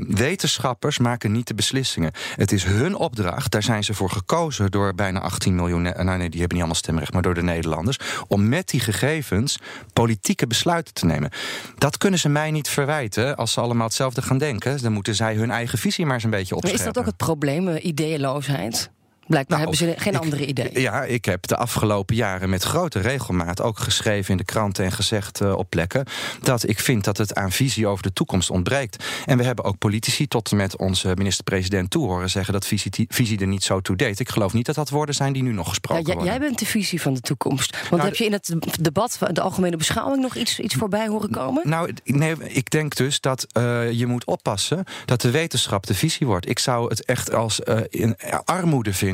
[0.08, 2.12] wetenschappers maken niet de beslissingen.
[2.36, 6.30] Het is hun opdracht, daar zijn ze voor gekozen door bijna 18 miljoen nou nee,
[6.30, 9.58] die hebben niet allemaal stemrecht, maar door de Nederlanders, om met die gegevens
[9.92, 11.30] politieke besluiten te nemen.
[11.78, 14.82] Dat kunnen ze mij niet verwijten als ze allemaal hetzelfde gaan denken.
[14.82, 16.78] Dan moeten zij hun eigen visie maar eens een beetje opscherpen.
[16.78, 18.90] Maar is dat ook het probleem, ideeloosheid?
[19.26, 20.80] Blijkbaar Nou, hebben ze geen ik- andere ideeën.
[20.80, 24.92] Ja, ik heb de afgelopen jaren met grote regelmaat ook geschreven in de kranten en
[24.92, 26.04] gezegd eh, op plekken
[26.42, 29.04] dat ik vind dat het aan visie over de toekomst ontbreekt.
[29.26, 33.06] En we hebben ook politici tot en met onze minister-president toe horen zeggen dat visie,
[33.08, 34.20] visie er niet zo toe deed.
[34.20, 36.32] Ik geloof niet dat dat woorden zijn die nu nog Ja, gesproken jij, worden.
[36.32, 37.70] jij bent de visie van de toekomst.
[37.76, 41.30] Want Nou, heb je in het debat, de algemene beschouwing, nog iets, iets voorbij horen
[41.30, 41.68] komen?
[41.68, 46.26] Nou, nee, ik denk dus dat eh, je moet oppassen dat de wetenschap de visie
[46.26, 46.48] wordt.
[46.48, 49.10] Ik zou het echt als eh, in armoede vinden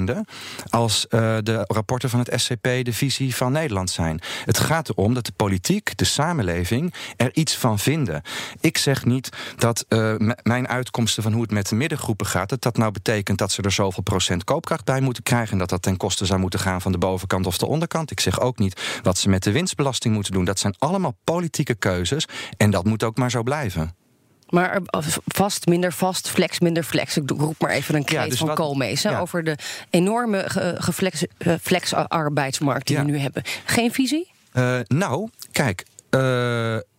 [0.68, 4.20] als eh, de rapporten van het SCP de visie van Nederland zijn.
[4.44, 8.22] Het gaat erom dat de politiek, de samenleving, er iets van vinden.
[8.60, 12.62] Ik zeg niet dat eh, mijn uitkomsten van hoe het met de middengroepen gaat, dat
[12.62, 15.82] dat nou betekent dat ze er zoveel procent koopkracht bij moeten krijgen en dat dat
[15.82, 18.10] ten koste zou moeten gaan van de bovenkant of de onderkant.
[18.10, 20.44] Ik zeg ook niet wat ze met de winstbelasting moeten doen.
[20.44, 23.96] Dat zijn allemaal politieke keuzes en dat moet ook maar zo blijven.
[24.48, 27.16] Maar eh, vast, minder vast, flex, minder flex.
[27.16, 29.02] Ik roep maar even een kreet dus van Koolmees.
[29.02, 29.18] ja.
[29.18, 29.56] Over de
[29.90, 33.04] enorme eh, flex-arbeidsmarkt die Ja.
[33.04, 33.42] we nu hebben.
[33.64, 34.30] Geen visie?
[34.52, 35.84] Eh, nou, kijk.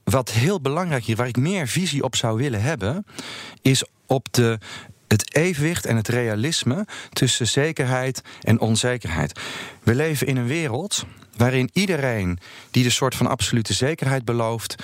[0.03, 3.05] wat heel belangrijk hier, waar ik meer visie op zou willen hebben,
[3.61, 4.59] is op de,
[5.07, 9.39] het evenwicht en het realisme tussen zekerheid en onzekerheid.
[9.83, 11.05] We leven in een wereld
[11.37, 12.39] waarin iedereen
[12.71, 14.75] die de soort van absolute zekerheid belooft.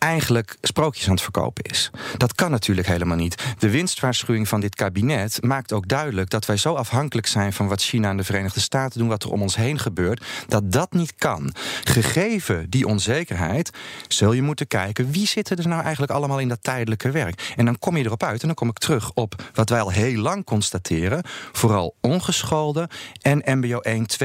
[0.00, 1.90] Eigenlijk sprookjes aan het verkopen is.
[2.16, 3.42] Dat kan natuurlijk helemaal niet.
[3.58, 7.82] De winstwaarschuwing van dit kabinet maakt ook duidelijk dat wij zo afhankelijk zijn van wat
[7.82, 11.14] China en de Verenigde Staten doen, wat er om ons heen gebeurt, dat dat niet
[11.14, 11.54] kan.
[11.84, 13.70] Gegeven die onzekerheid,
[14.08, 17.52] zul je moeten kijken wie zitten er nou eigenlijk allemaal in dat tijdelijke werk.
[17.56, 19.90] En dan kom je erop uit, en dan kom ik terug op wat wij al
[19.90, 22.88] heel lang constateren: vooral ongeschoolde
[23.20, 23.80] en MBO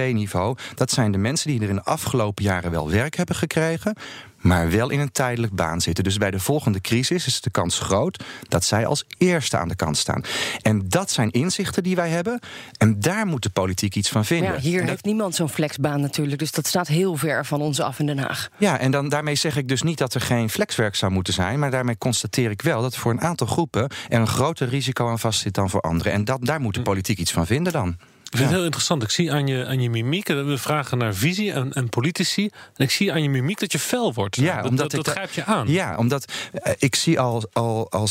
[0.09, 0.57] 1-2 niveau.
[0.75, 3.95] Dat zijn de mensen die er in de afgelopen jaren wel werk hebben gekregen,
[4.45, 6.03] maar wel in een tijdelijk baan zitten.
[6.03, 9.75] Dus bij de volgende crisis is de kans groot dat zij als eerste aan de
[9.75, 10.21] kant staan.
[10.61, 12.39] En dat zijn inzichten die wij hebben.
[12.77, 14.53] En daar moet de politiek iets van vinden.
[14.53, 16.39] Ja, hier dat- heeft niemand zo'n flexbaan natuurlijk.
[16.39, 18.49] Dus dat staat heel ver van ons af in Den Haag.
[18.57, 21.59] Ja, en dan, daarmee zeg ik dus niet dat er geen flexwerk zou moeten zijn.
[21.59, 25.19] Maar daarmee constateer ik wel dat voor een aantal groepen er een groter risico aan
[25.19, 26.11] vastzit dan voor anderen.
[26.11, 27.97] En dat, daar moet de politiek iets van vinden dan.
[28.35, 29.03] Vind het heel interessant.
[29.03, 32.43] Ik zie aan je, aan je mimiek, eh, we vragen naar visie en, en politici.
[32.75, 34.35] En ik zie aan je mimiek dat je fel wordt.
[34.35, 35.67] Ja, dat, omdat dat, ik dat da- grijpt je aan.
[35.67, 38.07] Ja, omdat eh, ik zie al, al, al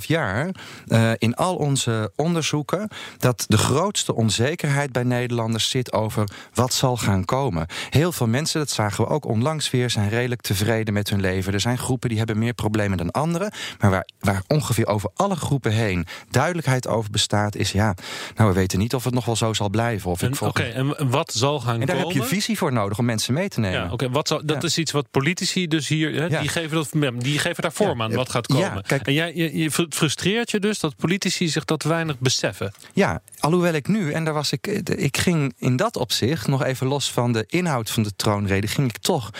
[0.00, 0.50] 6,5 jaar
[0.86, 6.96] eh, in al onze onderzoeken dat de grootste onzekerheid bij Nederlanders zit over wat zal
[6.96, 7.66] gaan komen.
[7.90, 11.52] Heel veel mensen, dat zagen we ook onlangs weer, zijn redelijk tevreden met hun leven.
[11.52, 13.52] Er zijn groepen die hebben meer problemen dan anderen.
[13.78, 17.94] Maar waar, waar ongeveer over alle groepen heen duidelijkheid over bestaat, is ja,
[18.36, 20.10] nou we weten niet of het nog wel zo zal blijven.
[20.10, 22.12] Of En, ik Oké, volgens- en wat zal gaan en daar komen?
[22.14, 23.80] heb je visie voor nodig om mensen mee te nemen.
[23.84, 24.10] Ja, oké.
[24.10, 24.68] Wat zou, dat Ja.
[24.68, 26.40] is iets wat politici dus hier, hè, Ja.
[26.40, 28.04] die, geven dat, die geven daar vorm Ja.
[28.04, 28.82] aan wat gaat Ja, komen.
[28.82, 32.72] kijk- en jij, je, je frustreert je dus dat politici zich dat weinig beseffen.
[32.92, 36.86] Ja, alhoewel ik nu, en daar was ik, ik ging in dat opzicht, nog even
[36.86, 39.30] los van de inhoud van de troonrede, ging ik toch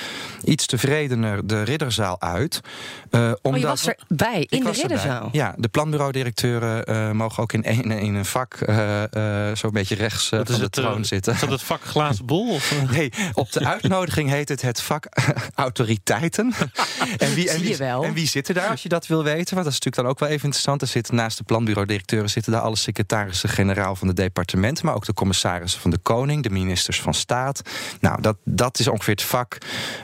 [0.44, 2.60] iets tevredener de ridderzaal uit.
[3.10, 4.72] eh, Oh, omdat, je was erbij, in de erbij.
[4.72, 5.28] ridderzaal.
[5.32, 9.94] Ja, de planbureau-directeuren eh, mogen ook in een, in een vak eh, eh, zo'n beetje
[10.00, 11.32] rechts eh, is de het, eh, troon zitten.
[11.32, 12.54] Is dat het vak glazen bol?
[12.54, 12.90] Of, eh?
[12.90, 15.06] Nee, op de uitnodiging heet het het vak
[15.54, 16.52] autoriteiten.
[17.18, 18.04] en, wie, en, wie, wel.
[18.04, 19.54] en wie zitten daar, als je dat wil weten?
[19.54, 20.82] Want dat is natuurlijk dan ook wel even interessant.
[20.82, 25.14] Er zitten naast de planbureau-directeuren zitten daar alle secretarissen-generaal van de departementen, maar ook de
[25.14, 27.62] commissarissen van de Koning, de ministers van Staat.
[28.00, 29.58] Nou, dat, dat is ongeveer het vak.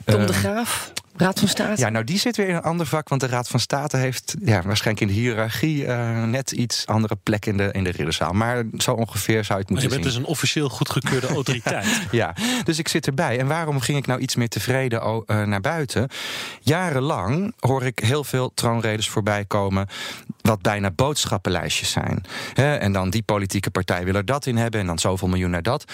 [0.05, 1.81] Tom de Graaf, Raad van State.
[1.81, 4.35] ja, nou die zit weer in een ander vak, want de Raad van State heeft
[4.45, 8.33] ja, waarschijnlijk in de hiërarchie eh, net iets andere plek in de, in de ridderzaal.
[8.33, 10.03] Maar zo ongeveer zou je het Maar je moeten bent zien.
[10.03, 11.87] dus een officieel goedgekeurde autoriteit.
[12.11, 13.39] Ja, dus ik zit erbij.
[13.39, 16.09] En waarom ging ik nou iets meer tevreden o- eh, naar buiten?
[16.61, 19.87] Jarenlang hoor ik heel veel troonredes voorbij komen.
[20.47, 22.25] Wat bijna boodschappenlijstjes zijn.
[22.53, 24.81] Hè, en dan die politieke partij wil er dat in hebben.
[24.81, 25.85] en dan zoveel miljoen naar dat.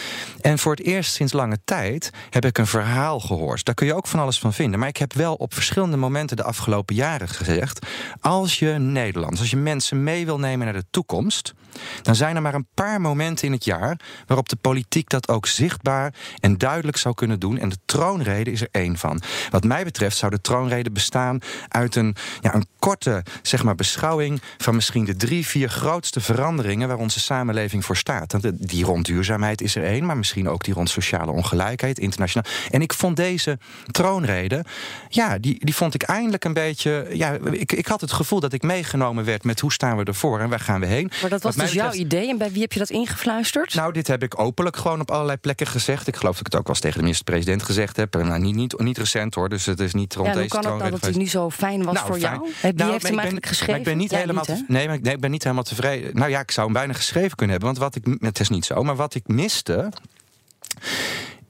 [0.41, 3.65] En voor het eerst sinds lange tijd heb ik een verhaal gehoord.
[3.65, 4.79] Daar kun je ook van alles van vinden.
[4.79, 7.87] Maar ik heb wel op verschillende momenten de afgelopen jaren gezegd.
[8.21, 11.55] als je Nederland, als je mensen mee wil nemen naar de toekomst.
[12.03, 14.01] dan zijn er maar een paar momenten in het jaar.
[14.27, 17.59] waarop de politiek dat ook zichtbaar en duidelijk zou kunnen doen.
[17.59, 19.23] En de troonrede is er één van.
[19.51, 21.39] Wat mij betreft zou de troonrede bestaan
[21.69, 26.89] uit een, ja, een korte zeg maar, beschouwing van misschien de drie, vier grootste veranderingen
[26.89, 28.41] waar onze samenleving voor staat.
[28.43, 32.51] De- Die rond duurzaamheid is er één, maar misschien ook die rond sociale ongelijkheid, internationaal.
[32.71, 33.59] En ik vond deze
[33.91, 34.65] troonrede,
[35.09, 37.07] ja, die, die vond ik eindelijk een beetje.
[37.13, 40.41] Ja, ik, ik had het gevoel dat ik meegenomen werd met hoe staan we ervoor
[40.41, 41.11] en waar gaan we heen.
[41.21, 42.29] Maar dat was dus jouw idee.
[42.29, 43.75] En bij wie heb je dat ingefluisterd?
[43.75, 46.07] nou, dit heb ik openlijk gewoon op allerlei plekken gezegd.
[46.07, 48.15] Ik geloof dat ik het ook wel eens tegen de minister-president gezegd heb.
[48.15, 50.65] Nou, niet, niet, niet recent hoor, dus het is niet rond ja, hoe deze kan
[50.65, 51.33] het nou troonrede dat hij geweest.
[51.35, 52.35] niet zo fijn was Nou, voor fijn.
[52.35, 52.53] jou?
[52.63, 53.77] Wie Nou, heeft hem ben- eigenlijk geschreven?
[53.77, 56.17] Ik ben niet helemaal, te- nee, maar ik, nee, ik ben niet helemaal tevreden.
[56.17, 57.75] Nou ja, ik zou hem bijna geschreven kunnen hebben.
[57.75, 59.93] Want wat ik, het is niet zo, maar wat ik miste...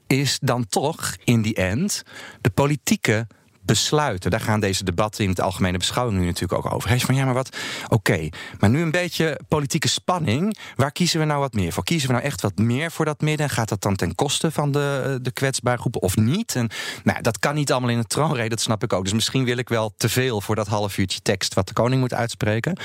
[0.07, 2.03] is dan toch in die end
[2.41, 3.27] de politieke
[3.65, 4.31] besluiten.
[4.31, 6.89] Daar gaan deze debatten in het algemene beschouwing nu natuurlijk ook over.
[6.89, 7.57] Hij van ja, maar wat?
[7.89, 10.57] Oké, maar nu een beetje politieke spanning.
[10.77, 11.85] Waar kiezen we nou wat meer voor?
[11.85, 13.51] Kiezen we nou echt wat meer voor dat midden?
[13.51, 16.57] Gaat dat dan ten koste van de, de kwetsbare groepen of niet?
[16.57, 16.71] En
[17.05, 19.05] nou, dat kan niet allemaal in een troonrede, dat snap ik ook.
[19.05, 22.01] Dus misschien wil ik wel te veel voor dat half uurtje tekst wat de koning
[22.01, 22.79] moet uitspreken.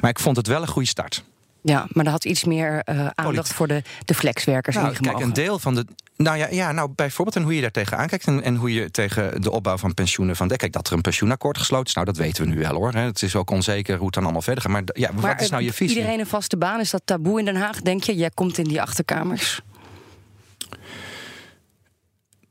[0.00, 1.24] Maar ik vond het wel een goede start.
[1.62, 5.32] Ja, maar er had iets meer eh, aandacht voor de, de flexwerkers Nou, kijk, een
[5.32, 5.86] deel van de.
[6.16, 8.90] Nou ja, ja, nou bijvoorbeeld en hoe je daar tegenaan kijkt en, en hoe je
[8.90, 10.48] tegen de opbouw van pensioenen van.
[10.48, 12.92] Kijk, dat er een pensioenakkoord gesloten is, nou dat weten we nu wel hoor.
[12.92, 13.00] Hè.
[13.00, 14.72] Het is ook onzeker hoe het dan allemaal verder gaat.
[14.72, 15.96] Maar ja, maar wat is nou eh, je visie?
[15.96, 18.14] Iedereen een vaste baan, is dat taboe in Den Haag, denk je?
[18.14, 19.60] Jij komt in die achterkamers.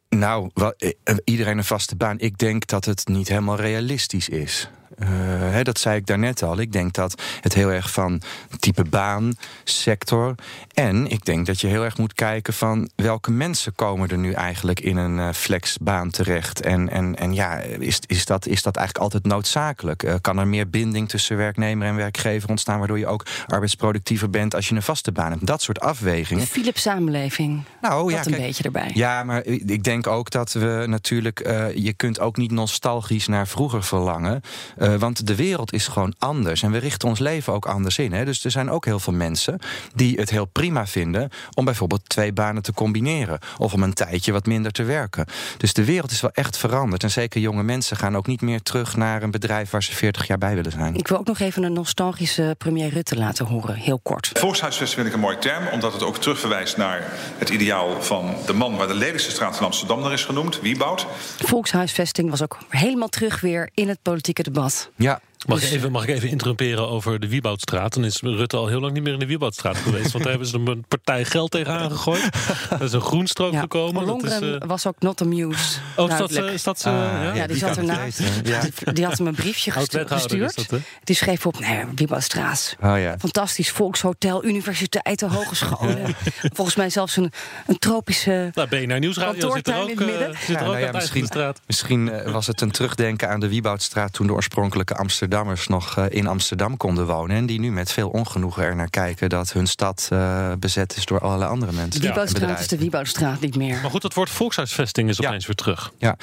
[0.09, 2.19] Nou, wel, eh, iedereen een vaste baan.
[2.19, 4.69] Ik denk dat het niet helemaal realistisch is.
[4.97, 5.09] Eh,
[5.51, 6.59] hè, dat zei ik daarnet al.
[6.59, 8.21] Ik denk dat het heel erg van
[8.59, 10.35] type baan, sector.
[10.73, 14.31] En ik denk dat je heel erg moet kijken van welke mensen komen er nu
[14.31, 16.61] eigenlijk in een eh, flexbaan terecht.
[16.61, 20.03] En, en, en ja, is, is, dat, is dat eigenlijk altijd noodzakelijk?
[20.03, 24.55] Eh, kan er meer binding tussen werknemer en werkgever ontstaan, waardoor je ook arbeidsproductiever bent
[24.55, 25.45] als je een vaste baan hebt?
[25.47, 26.47] Dat soort De afwegingen.
[26.47, 27.63] Philips samenleving.
[27.81, 28.91] Nou, dat ja, een kijk, beetje erbij.
[28.93, 31.39] ja, maar ik denk ook dat we natuurlijk.
[31.75, 34.41] je kunt ook niet nostalgisch naar vroeger verlangen.
[34.81, 36.63] Eh, want de wereld is gewoon anders.
[36.63, 38.13] En we richten ons leven ook anders in.
[38.13, 38.25] Hè?
[38.25, 39.59] Dus er zijn ook heel veel mensen
[39.95, 41.29] die het heel prima vinden.
[41.53, 43.39] om bijvoorbeeld twee banen te combineren.
[43.57, 45.25] Of om een tijdje wat minder te werken.
[45.57, 47.03] Dus de wereld is wel echt veranderd.
[47.03, 50.27] En zeker jonge mensen gaan ook niet meer terug naar een bedrijf waar ze 40
[50.27, 50.95] jaar bij willen zijn.
[50.95, 54.31] Ik wil ook nog even een nostalgische premier Rutte laten horen, heel kort.
[54.33, 57.03] Volkshuisvesting vind ik een mooie term, omdat het ook terugverwijst naar
[57.37, 61.07] het ideaal van de man waar de lelijkste straat van Amsterdam naar is genoemd, Wieboud.
[61.37, 64.70] Volkshuisvesting was ook helemaal terug weer in het politieke debat.
[64.97, 67.93] Ja, Mag, Dus, ik even, mag ik even interrumperen over de Wieboudstraat?
[67.93, 70.11] Dan is Rutte al heel lang niet meer in de Wieboudstraat geweest.
[70.11, 72.29] Want daar hebben ze een partij geld tegenaan gegooid.
[72.69, 74.05] Er is een groenstrook Ja, gekomen.
[74.05, 75.81] Dat is, eh, was ook not amused.
[75.95, 76.47] oh, duidelijk.
[76.47, 77.33] eh, is dat Ah, eh, ja?
[77.33, 78.21] Ja, die zat ernaast.
[78.43, 78.59] ja.
[78.61, 80.55] Die, die had hem een briefje is gestuurd.
[80.55, 80.77] dat, hè?
[81.03, 82.75] Die schreef op, nee, Wieboudstraat.
[82.81, 83.15] Oh ja.
[83.19, 86.15] Fantastisch volkshotel, universiteiten, hogescholen.
[86.55, 87.31] Volgens mij zelfs een,
[87.67, 88.49] een tropische...
[88.53, 90.33] Nou, BNR Nieuwsradio zit er ook, in het midden.
[90.33, 91.59] eh, zit er Ja, ook nou aan de misschien- straat.
[91.67, 94.13] Misschien eh, was het een terugdenken aan de Wieboudstraat...
[94.13, 94.95] toen de oorspronkelijke
[95.37, 97.35] Amsterdammers nog eh, in Amsterdam konden wonen...
[97.35, 99.29] en die nu met veel ongenoegen er naar kijken...
[99.29, 102.01] dat hun stad eh, bezet is door allerlei andere De mensen.
[102.01, 103.79] en Wieboudstraat is de Wieboudstraat niet meer.
[103.81, 105.27] Maar goed, het woord volkshuisvesting is Ja.
[105.27, 105.91] opeens weer terug.
[105.97, 106.15] Ja,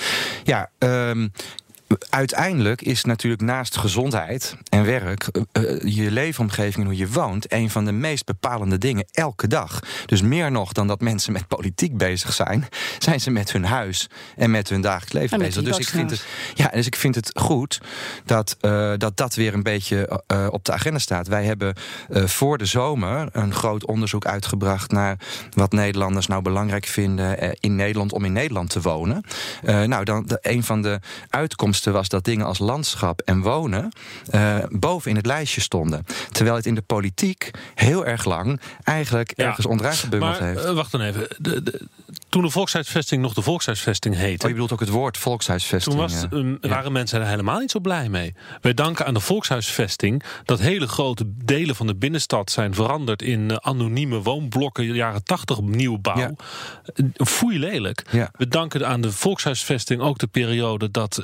[0.44, 1.29] ja ehm,
[2.11, 5.29] uiteindelijk is natuurlijk naast gezondheid en werk...
[5.33, 7.53] eh, eh, je leefomgeving en hoe je woont...
[7.53, 9.81] een van de meest bepalende dingen elke dag.
[10.07, 12.68] Dus meer nog dan dat mensen met politiek bezig zijn...
[12.98, 15.62] zijn ze met hun huis en met hun dagelijks leven bezig.
[15.62, 16.24] Dus ik, vind het,
[16.55, 17.81] ja, dus ik vind het goed
[18.24, 21.27] dat eh, dat, dat weer een beetje op de agenda staat.
[21.27, 21.74] Wij hebben
[22.11, 24.90] voor de zomer een groot onderzoek uitgebracht...
[24.90, 25.18] naar
[25.51, 28.12] wat Nederlanders nou belangrijk vinden in Nederland...
[28.12, 29.24] om in Nederland te wonen.
[29.62, 33.88] Nou, dan, de, een van de uitkomsten was dat dingen als landschap en wonen...
[34.31, 36.05] eh, boven in het lijstje stonden.
[36.33, 38.61] Terwijl het in de politiek heel erg lang...
[38.85, 39.45] eigenlijk Ja.
[39.47, 40.64] ergens onderaan gebungeld Maar heeft.
[40.64, 41.27] eh, wacht dan even.
[41.38, 41.87] De, de-
[42.29, 44.43] toen de volkshuisvesting nog de volkshuisvesting heette...
[44.43, 45.95] Oh, je bedoelt ook het woord volkshuisvesting.
[45.97, 48.35] Toen was, waren mensen er helemaal niet zo blij mee.
[48.61, 53.51] Wij danken aan de volkshuisvesting dat hele grote delen van de binnenstad zijn veranderd in
[53.51, 56.17] eh, anonieme woonblokken, jaren 80 nieuwbouw.
[56.17, 56.33] Ja.
[57.14, 58.05] Foei lelijk.
[58.11, 58.31] Ja.
[58.33, 61.23] We danken aan de volkshuisvesting ook de periode dat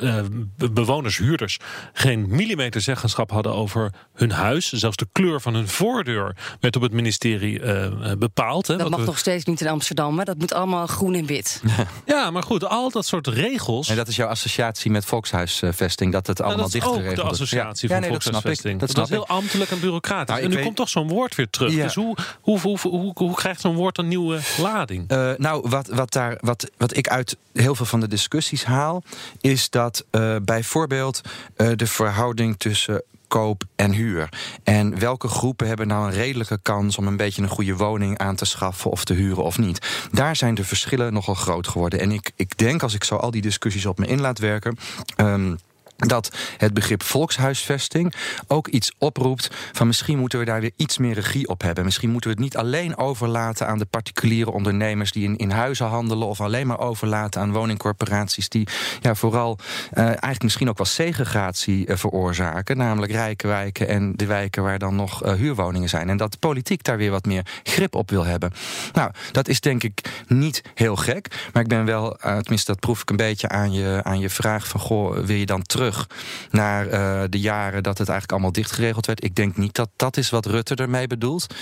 [0.73, 1.59] bewoners, huurders,
[1.93, 4.73] geen millimeter zeggenschap hadden over hun huis.
[4.73, 8.67] Zelfs de kleur van hun voordeur werd op het ministerie eh, eh, bepaald.
[8.67, 11.27] Hè, Dat mag we- nog steeds niet in Amsterdam, maar dat moet allemaal groen en
[11.27, 11.63] wit.
[12.07, 13.89] Ja, maar goed, al dat soort regels.
[13.89, 17.15] En dat is jouw associatie met volkshuisvesting, dat het Nou, allemaal dat is dicht ook
[17.15, 17.95] de associatie Ja.
[17.95, 18.43] van Ja, nee, dat snap ik.
[18.43, 18.81] volkshuisvesting.
[18.81, 20.29] Dat is heel ambtelijk en bureaucratisch.
[20.29, 21.73] Nou, en nu weet- komt toch zo'n woord weer terug.
[21.75, 21.83] Ja.
[21.83, 25.09] Dus hoe, hoe, hoe, hoe, hoe krijgt zo'n woord een nieuwe lading?
[25.09, 29.03] Eh, nou, wat, wat, daar, wat, wat ik uit heel veel van de discussies haal,
[29.41, 31.20] is dat eh, bijvoorbeeld
[31.57, 34.29] eh, de verhouding tussen koop en huur.
[34.62, 38.37] En welke groepen hebben nou een redelijke kans om een beetje een goede woning aan
[38.37, 40.07] te schaffen of te huren of niet?
[40.12, 42.01] Daar zijn de verschillen nogal groot geworden.
[42.01, 44.79] En ik, ik denk, als ik zo al die discussies op me in laat werken.
[45.16, 45.55] ehm,
[46.09, 48.14] dat het begrip volkshuisvesting
[48.47, 51.85] ook iets oproept van misschien moeten we daar weer iets meer regie op hebben.
[51.85, 55.87] Misschien moeten we het niet alleen overlaten aan de particuliere ondernemers die in, in huizen
[55.87, 58.69] handelen of alleen maar overlaten aan woningcorporaties die
[59.01, 59.59] ja, vooral
[59.90, 64.79] eh, eigenlijk misschien ook wel segregatie eh, veroorzaken, namelijk rijke wijken en de wijken waar
[64.79, 66.09] dan nog eh, huurwoningen zijn.
[66.09, 68.53] En dat de politiek daar weer wat meer grip op wil hebben.
[68.93, 73.01] Nou, dat is denk ik niet heel gek, maar ik ben wel, tenminste dat proef
[73.01, 75.94] ik een beetje aan je, aan je vraag van goh, wil je dan terug
[76.51, 79.25] naar eh, de jaren dat het eigenlijk allemaal dichtgeregeld werd?
[79.25, 81.55] Ik denk niet dat dat is wat Rutte ermee bedoelt.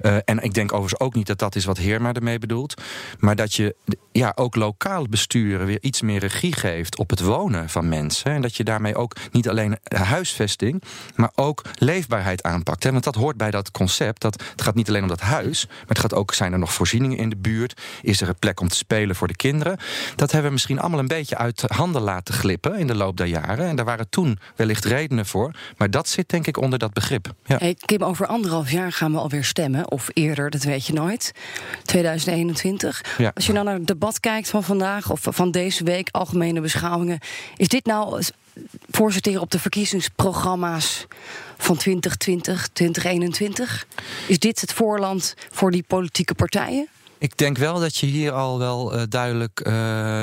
[0.00, 2.82] Eh, en ik denk overigens ook niet dat dat is wat Heerma ermee bedoelt.
[3.18, 3.76] Maar dat je
[4.12, 8.32] ja, ook lokaal besturen weer iets meer regie geeft op het wonen van mensen.
[8.32, 10.82] En dat je daarmee ook niet alleen huisvesting,
[11.14, 12.82] maar ook leefbaarheid aanpakt.
[12.82, 12.92] Hè?
[12.92, 14.20] Want dat hoort bij dat concept.
[14.20, 16.72] Dat het gaat niet alleen om dat huis, maar het gaat ook: zijn er nog
[16.72, 17.80] voorzieningen in de buurt?
[18.02, 19.78] Is er een plek om te spelen voor de kinderen?
[20.16, 23.26] Dat hebben we misschien allemaal een beetje uit handen laten glippen in de loop der
[23.26, 23.65] jaren.
[23.68, 25.54] En daar waren toen wellicht redenen voor.
[25.76, 27.34] Maar dat zit denk ik onder dat begrip.
[27.44, 27.56] Ja.
[27.58, 29.90] Hey, Kim, over anderhalf jaar gaan we alweer stemmen.
[29.90, 31.32] Of eerder, dat weet je nooit.
[31.84, 33.04] 2021.
[33.18, 33.30] Ja.
[33.34, 37.18] Als je nou naar het debat kijkt van vandaag of van deze week, algemene beschouwingen.
[37.56, 38.30] Is dit nou eens
[38.90, 41.06] voorsorteren op de verkiezingsprogramma's
[41.56, 43.86] van 2020, 2021?
[44.26, 46.88] Is dit het voorland voor die politieke partijen?
[47.18, 49.72] Ik denk wel dat je hier al wel eh, duidelijk eh,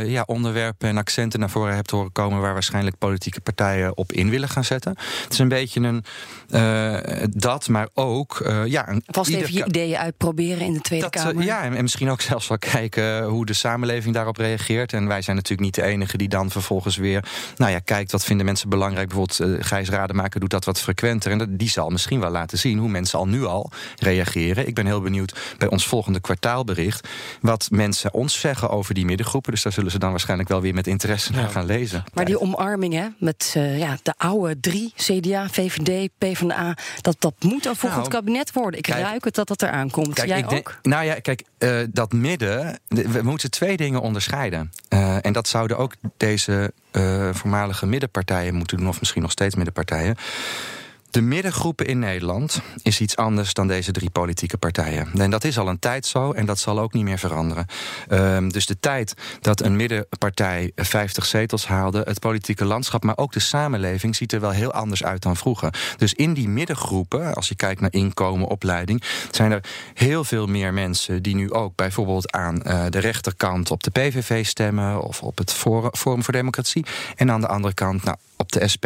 [0.10, 4.30] ja, onderwerpen en accenten naar voren hebt horen komen waar waarschijnlijk politieke partijen op in
[4.30, 4.96] willen gaan zetten.
[5.24, 6.04] Het is een beetje een
[6.50, 11.24] eh, dat, maar ook ja, een, Vast even je ideeën uitproberen in de Tweede dat,
[11.24, 11.44] Kamer.
[11.44, 14.94] ja, en, en misschien ook zelfs wel kijken hoe de samenleving daarop reageert.
[14.94, 17.26] En wij zijn natuurlijk niet de enige die dan vervolgens weer,
[17.56, 19.08] nou ja, kijkt wat vinden mensen belangrijk.
[19.08, 21.32] Bijvoorbeeld Gijs Rademaker doet dat wat frequenter.
[21.32, 24.68] En dat, die zal misschien wel laten zien hoe mensen al nu al reageren.
[24.68, 26.84] Ik ben heel benieuwd bij ons volgende kwartaalbericht
[27.42, 29.52] wat mensen ons zeggen over die middengroepen.
[29.52, 32.04] Dus daar zullen ze dan waarschijnlijk wel weer met interesse naar gaan lezen.
[32.14, 36.78] Maar die omarming hè, met uh, ja, de oude drie, CDA, VVD, PvdA...
[37.02, 38.78] dat, dat moet een volgend Nou, kabinet worden.
[38.78, 40.14] Ik kijk- ruik het dat dat eraan komt.
[40.14, 40.50] Kijk, Jij ik ook?
[40.52, 42.80] denk- nou ja, kijk, eh, dat midden.
[42.88, 44.72] de- We moeten twee dingen onderscheiden.
[44.90, 49.56] Eh, en dat zouden ook deze eh, voormalige middenpartijen moeten doen, of misschien nog steeds
[49.56, 50.16] middenpartijen.
[51.14, 55.08] De middengroepen in Nederland is iets anders dan deze drie politieke partijen.
[55.18, 57.66] En dat is al een tijd zo en dat zal ook niet meer veranderen.
[58.08, 63.32] Ehm, dus de tijd dat een middenpartij 50 zetels haalde, het politieke landschap, maar ook
[63.32, 65.74] de samenleving ziet er wel heel anders uit dan vroeger.
[65.98, 70.74] Dus in die middengroepen, als je kijkt naar inkomen, opleiding, zijn er heel veel meer
[70.74, 75.38] mensen die nu ook bijvoorbeeld aan uh, de rechterkant op de PVV stemmen of op
[75.38, 76.86] het Forum voor Democratie.
[77.16, 78.86] En aan de andere kant, nou, op de SP.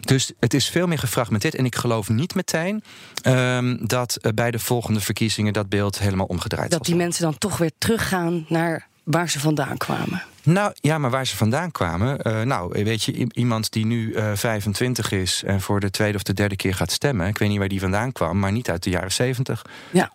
[0.00, 1.54] Dus het is veel meer gefragmenteerd.
[1.54, 2.82] En ik geloof niet meteen
[3.22, 7.38] um, dat uh, bij de volgende verkiezingen dat beeld helemaal omgedraaid Dat die mensen dan
[7.38, 10.22] toch weer teruggaan naar waar ze vandaan kwamen.
[10.42, 12.18] Nou ja, maar waar ze vandaan kwamen.
[12.22, 16.22] Uh, nou, weet je, iemand die nu uh, 25 is en voor de tweede of
[16.22, 17.26] de derde keer gaat stemmen.
[17.26, 19.64] Ik weet niet waar die vandaan kwam, maar niet uit de jaren 70.
[19.90, 20.12] Ja.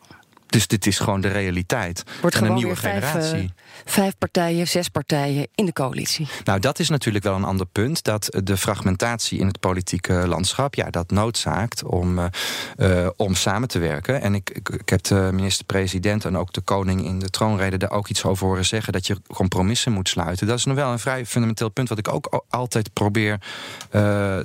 [0.51, 2.03] Dus dit is gewoon de realiteit.
[2.21, 3.43] Wordt van een nieuwe vijf, generatie.
[3.43, 3.49] Uh,
[3.85, 6.27] vijf partijen, zes partijen in de coalitie.
[6.43, 8.03] Nou, dat is natuurlijk wel een ander punt.
[8.03, 12.25] Dat de fragmentatie in het politieke landschap, ja, dat noodzaakt om, uh,
[12.77, 14.21] uh, om samen te werken.
[14.21, 17.91] En ik, ik, ik heb de minister-president en ook de koning in de troonrede daar
[17.91, 18.93] ook iets over horen zeggen.
[18.93, 20.47] Dat je compromissen moet sluiten.
[20.47, 23.39] Dat is nog wel een vrij fundamenteel punt, wat ik ook altijd probeer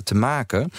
[0.03, 0.71] te maken.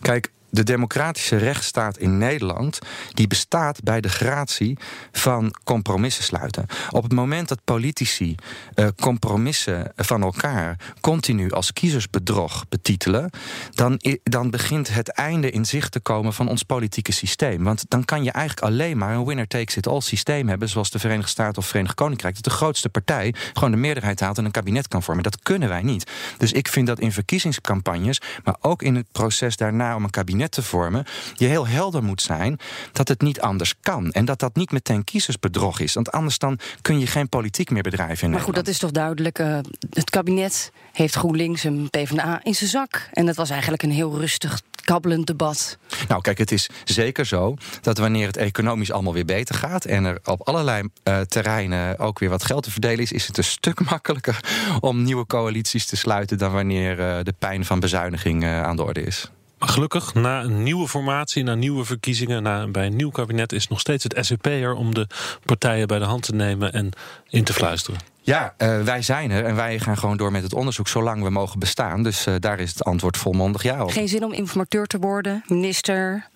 [0.00, 2.78] Kijk de democratische rechtsstaat in Nederland...
[3.12, 4.78] die bestaat bij de gratie
[5.12, 6.66] van compromissen sluiten.
[6.90, 8.34] Op het moment dat politici
[8.74, 10.76] uh, compromissen van elkaar...
[11.00, 13.30] continu als kiezersbedrog betitelen...
[13.74, 17.64] Dan, dan begint het einde in zicht te komen van ons politieke systeem.
[17.64, 20.68] Want dan kan je eigenlijk alleen maar een winner-takes-it-all systeem hebben...
[20.68, 22.34] zoals de Verenigde Staten of Verenigd Koninkrijk...
[22.34, 25.22] dat de grootste partij gewoon de meerderheid haalt en een kabinet kan vormen.
[25.22, 26.10] Dat kunnen wij niet.
[26.38, 28.20] Dus ik vind dat in verkiezingscampagnes...
[28.44, 32.22] maar ook in het proces daarna om een kabinet te vormen, je heel helder moet
[32.22, 32.58] zijn
[32.92, 34.10] dat het niet anders kan.
[34.10, 35.94] En dat dat niet meteen kiezersbedrog is.
[35.94, 38.90] Want anders dan kun je geen politiek meer bedrijven in Maar goed, dat is toch
[38.90, 39.38] duidelijk.
[39.38, 39.58] Uh,
[39.90, 43.08] het kabinet heeft GroenLinks en PvdA in zijn zak.
[43.12, 45.78] En dat was eigenlijk een heel rustig, kabbelend debat.
[46.08, 50.04] Nou, kijk, het is zeker zo dat wanneer het economisch allemaal weer beter gaat en
[50.04, 53.44] er op allerlei uh, terreinen ook weer wat geld te verdelen is, is het een
[53.44, 54.40] stuk makkelijker
[54.80, 59.02] om nieuwe coalities te sluiten dan wanneer uh, de pijn van bezuiniging aan de orde
[59.02, 59.30] is.
[59.64, 63.80] Gelukkig, na een nieuwe formatie, na nieuwe verkiezingen, na, bij een nieuw kabinet, is nog
[63.80, 65.06] steeds het SEP er om de
[65.44, 66.90] partijen bij de hand te nemen en
[67.28, 68.00] in te fluisteren.
[68.20, 71.30] Ja, uh, wij zijn er en wij gaan gewoon door met het onderzoek zolang we
[71.30, 72.02] mogen bestaan.
[72.02, 73.90] Dus uh, daar is het antwoord volmondig ja op.
[73.90, 76.30] Geen zin om informateur te worden, minister.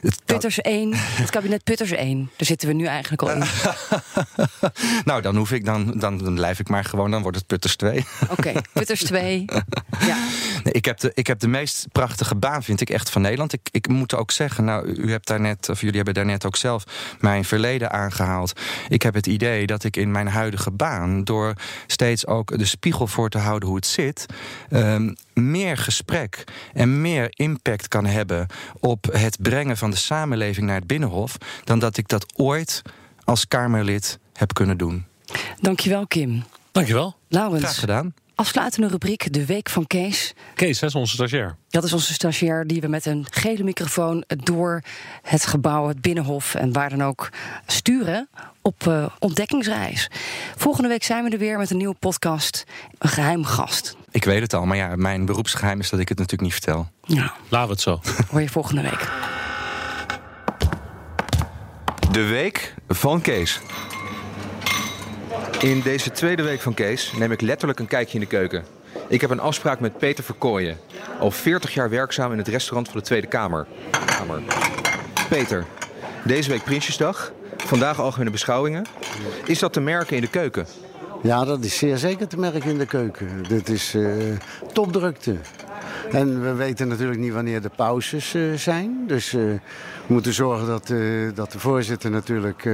[0.00, 2.30] Het, Putters 1, het kabinet Putters 1.
[2.36, 3.42] Daar zitten we nu eigenlijk al in.
[5.04, 7.76] nou, dan hoef ik dan, dan, dan blijf ik maar gewoon, dan wordt het Putters
[7.76, 8.04] 2.
[8.22, 9.44] Oké, okay, Putters 2.
[10.00, 10.16] ja.
[10.64, 13.52] Nee, ik, heb de, ik heb de meest prachtige baan, vind ik echt van Nederland.
[13.52, 16.84] Ik, ik moet ook zeggen, nou, u hebt daarnet, of jullie hebben daarnet ook zelf
[17.20, 18.60] mijn verleden aangehaald.
[18.88, 21.54] Ik heb het idee dat ik in mijn huidige baan, door
[21.86, 24.26] steeds ook de spiegel voor te houden hoe het zit,
[24.70, 28.46] um, meer gesprek en meer impact kan hebben
[28.80, 32.82] op het brengen van de samenleving naar het binnenhof, dan dat ik dat ooit
[33.24, 35.04] als Kamerlid heb kunnen doen.
[35.60, 36.44] Dankjewel, Kim.
[36.72, 37.16] Dankjewel.
[37.28, 37.62] Laurens.
[37.62, 38.14] Graag gedaan.
[38.42, 40.34] Afsluitende rubriek, de week van Kees.
[40.54, 41.56] Kees, dat is onze stagiair.
[41.68, 44.82] Dat is onze stagiair die we met een gele microfoon door
[45.22, 47.28] het gebouw, het binnenhof en waar dan ook
[47.66, 48.28] sturen
[48.62, 50.10] op uh, ontdekkingsreis.
[50.56, 52.64] Volgende week zijn we er weer met een nieuwe podcast,
[52.98, 53.96] een geheim gast.
[54.10, 56.88] Ik weet het al, maar ja, mijn beroepsgeheim is dat ik het natuurlijk niet vertel.
[57.04, 57.32] Ja.
[57.48, 58.00] Laten we het zo.
[58.30, 59.10] Hoor je volgende week.
[62.10, 63.60] De week van Kees.
[65.62, 68.64] In deze tweede week van Kees neem ik letterlijk een kijkje in de keuken.
[69.08, 70.78] Ik heb een afspraak met Peter Verkooyen,
[71.18, 73.66] al 40 jaar werkzaam in het restaurant van de Tweede Kamer.
[74.06, 74.42] Kamer.
[75.28, 75.64] Peter,
[76.24, 78.86] deze week Prinsjesdag, vandaag algemene beschouwingen.
[79.46, 80.66] Is dat te merken in de keuken?
[81.22, 83.44] Ja, dat is zeer zeker te merken in de keuken.
[83.48, 84.36] Dit is uh,
[84.72, 85.36] topdrukte.
[86.12, 89.04] En we weten natuurlijk niet wanneer de pauzes uh, zijn.
[89.06, 89.42] Dus uh,
[90.06, 92.68] we moeten zorgen dat, uh, dat de voorzitter natuurlijk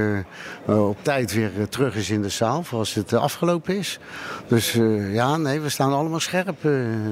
[0.65, 2.63] op tijd weer terug is in de zaal.
[2.71, 3.99] Als het afgelopen is.
[4.47, 4.71] Dus
[5.11, 6.57] ja, nee, we staan allemaal scherp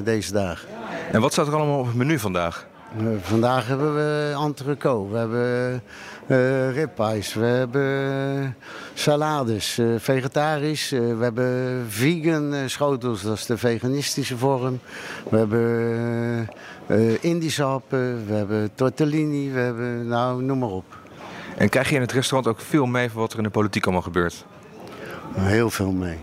[0.04, 0.68] deze dagen.
[1.12, 2.68] En wat staat er allemaal op het menu vandaag?
[3.22, 5.12] vandaag hebben we entrecot.
[5.12, 5.82] We hebben
[6.28, 8.56] uh, ribeyes, we hebben
[8.94, 10.92] salades, uh, vegetarisch.
[10.92, 14.80] Uh, we hebben vegan schotels, dat is de veganistische vorm.
[15.30, 16.50] We hebben
[17.22, 20.98] Indische happen, we hebben tortellini, we hebben, nou, noem maar op.
[21.58, 23.84] En krijg je in het restaurant ook veel mee van wat er in de politiek
[23.84, 24.46] allemaal gebeurt?
[25.34, 26.18] Heel veel mee.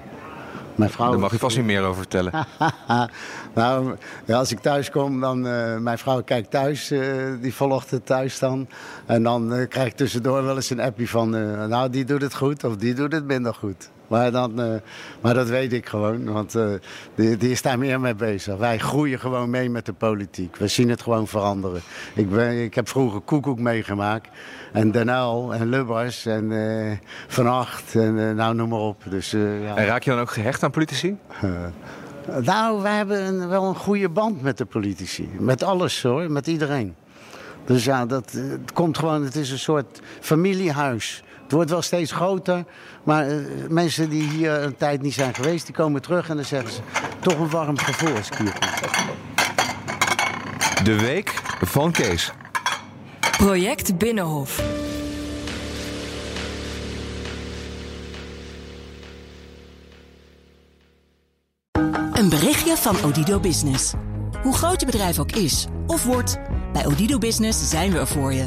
[0.74, 1.10] Mijn vrouw...
[1.10, 2.46] Daar mag je vast niet meer over vertellen.
[3.54, 5.46] nou, ja, als ik thuis kom, dan...
[5.46, 7.02] Uh, mijn vrouw kijkt thuis, uh,
[7.40, 8.68] die volgt het thuis dan.
[9.06, 11.30] En dan uh, krijg ik tussendoor wel eens een appje van...
[11.68, 13.90] nou, die doet het goed of die doet het minder goed.
[14.08, 14.74] Maar, dan, uh,
[15.20, 16.68] maar dat weet ik gewoon, want uh,
[17.14, 18.56] die, die, is daar meer mee bezig.
[18.56, 20.56] Wij groeien gewoon mee met de politiek.
[20.56, 21.80] We zien het gewoon veranderen.
[22.14, 24.28] Ik, ben, ik heb vroeger Koekoek meegemaakt.
[24.72, 26.92] En Den Uyl en Lubbers en uh,
[27.28, 29.02] Van Acht en nou noem maar op.
[29.08, 29.76] Dus, ja.
[29.76, 31.16] En raak je dan ook gehecht aan politici?
[32.42, 35.28] nou, wij hebben een, wel een goede band met de politici.
[35.38, 36.94] Met alles hoor, met iedereen.
[37.64, 41.22] Dus ja, dat, het komt gewoon, het is een soort familiehuis.
[41.44, 42.64] Het wordt wel steeds groter,
[43.02, 46.44] maar uh, mensen die hier een tijd niet zijn geweest, die komen terug en dan
[46.44, 46.80] zeggen ze
[47.20, 48.68] toch een warm gevoel als ik hier kom.
[50.84, 52.32] De week van Kees.
[53.36, 54.62] Project Binnenhof.
[62.12, 63.92] Een berichtje van Odido Business.
[64.42, 66.38] Hoe groot je bedrijf ook is of wordt,
[66.72, 68.46] bij Odido Business zijn we er voor je.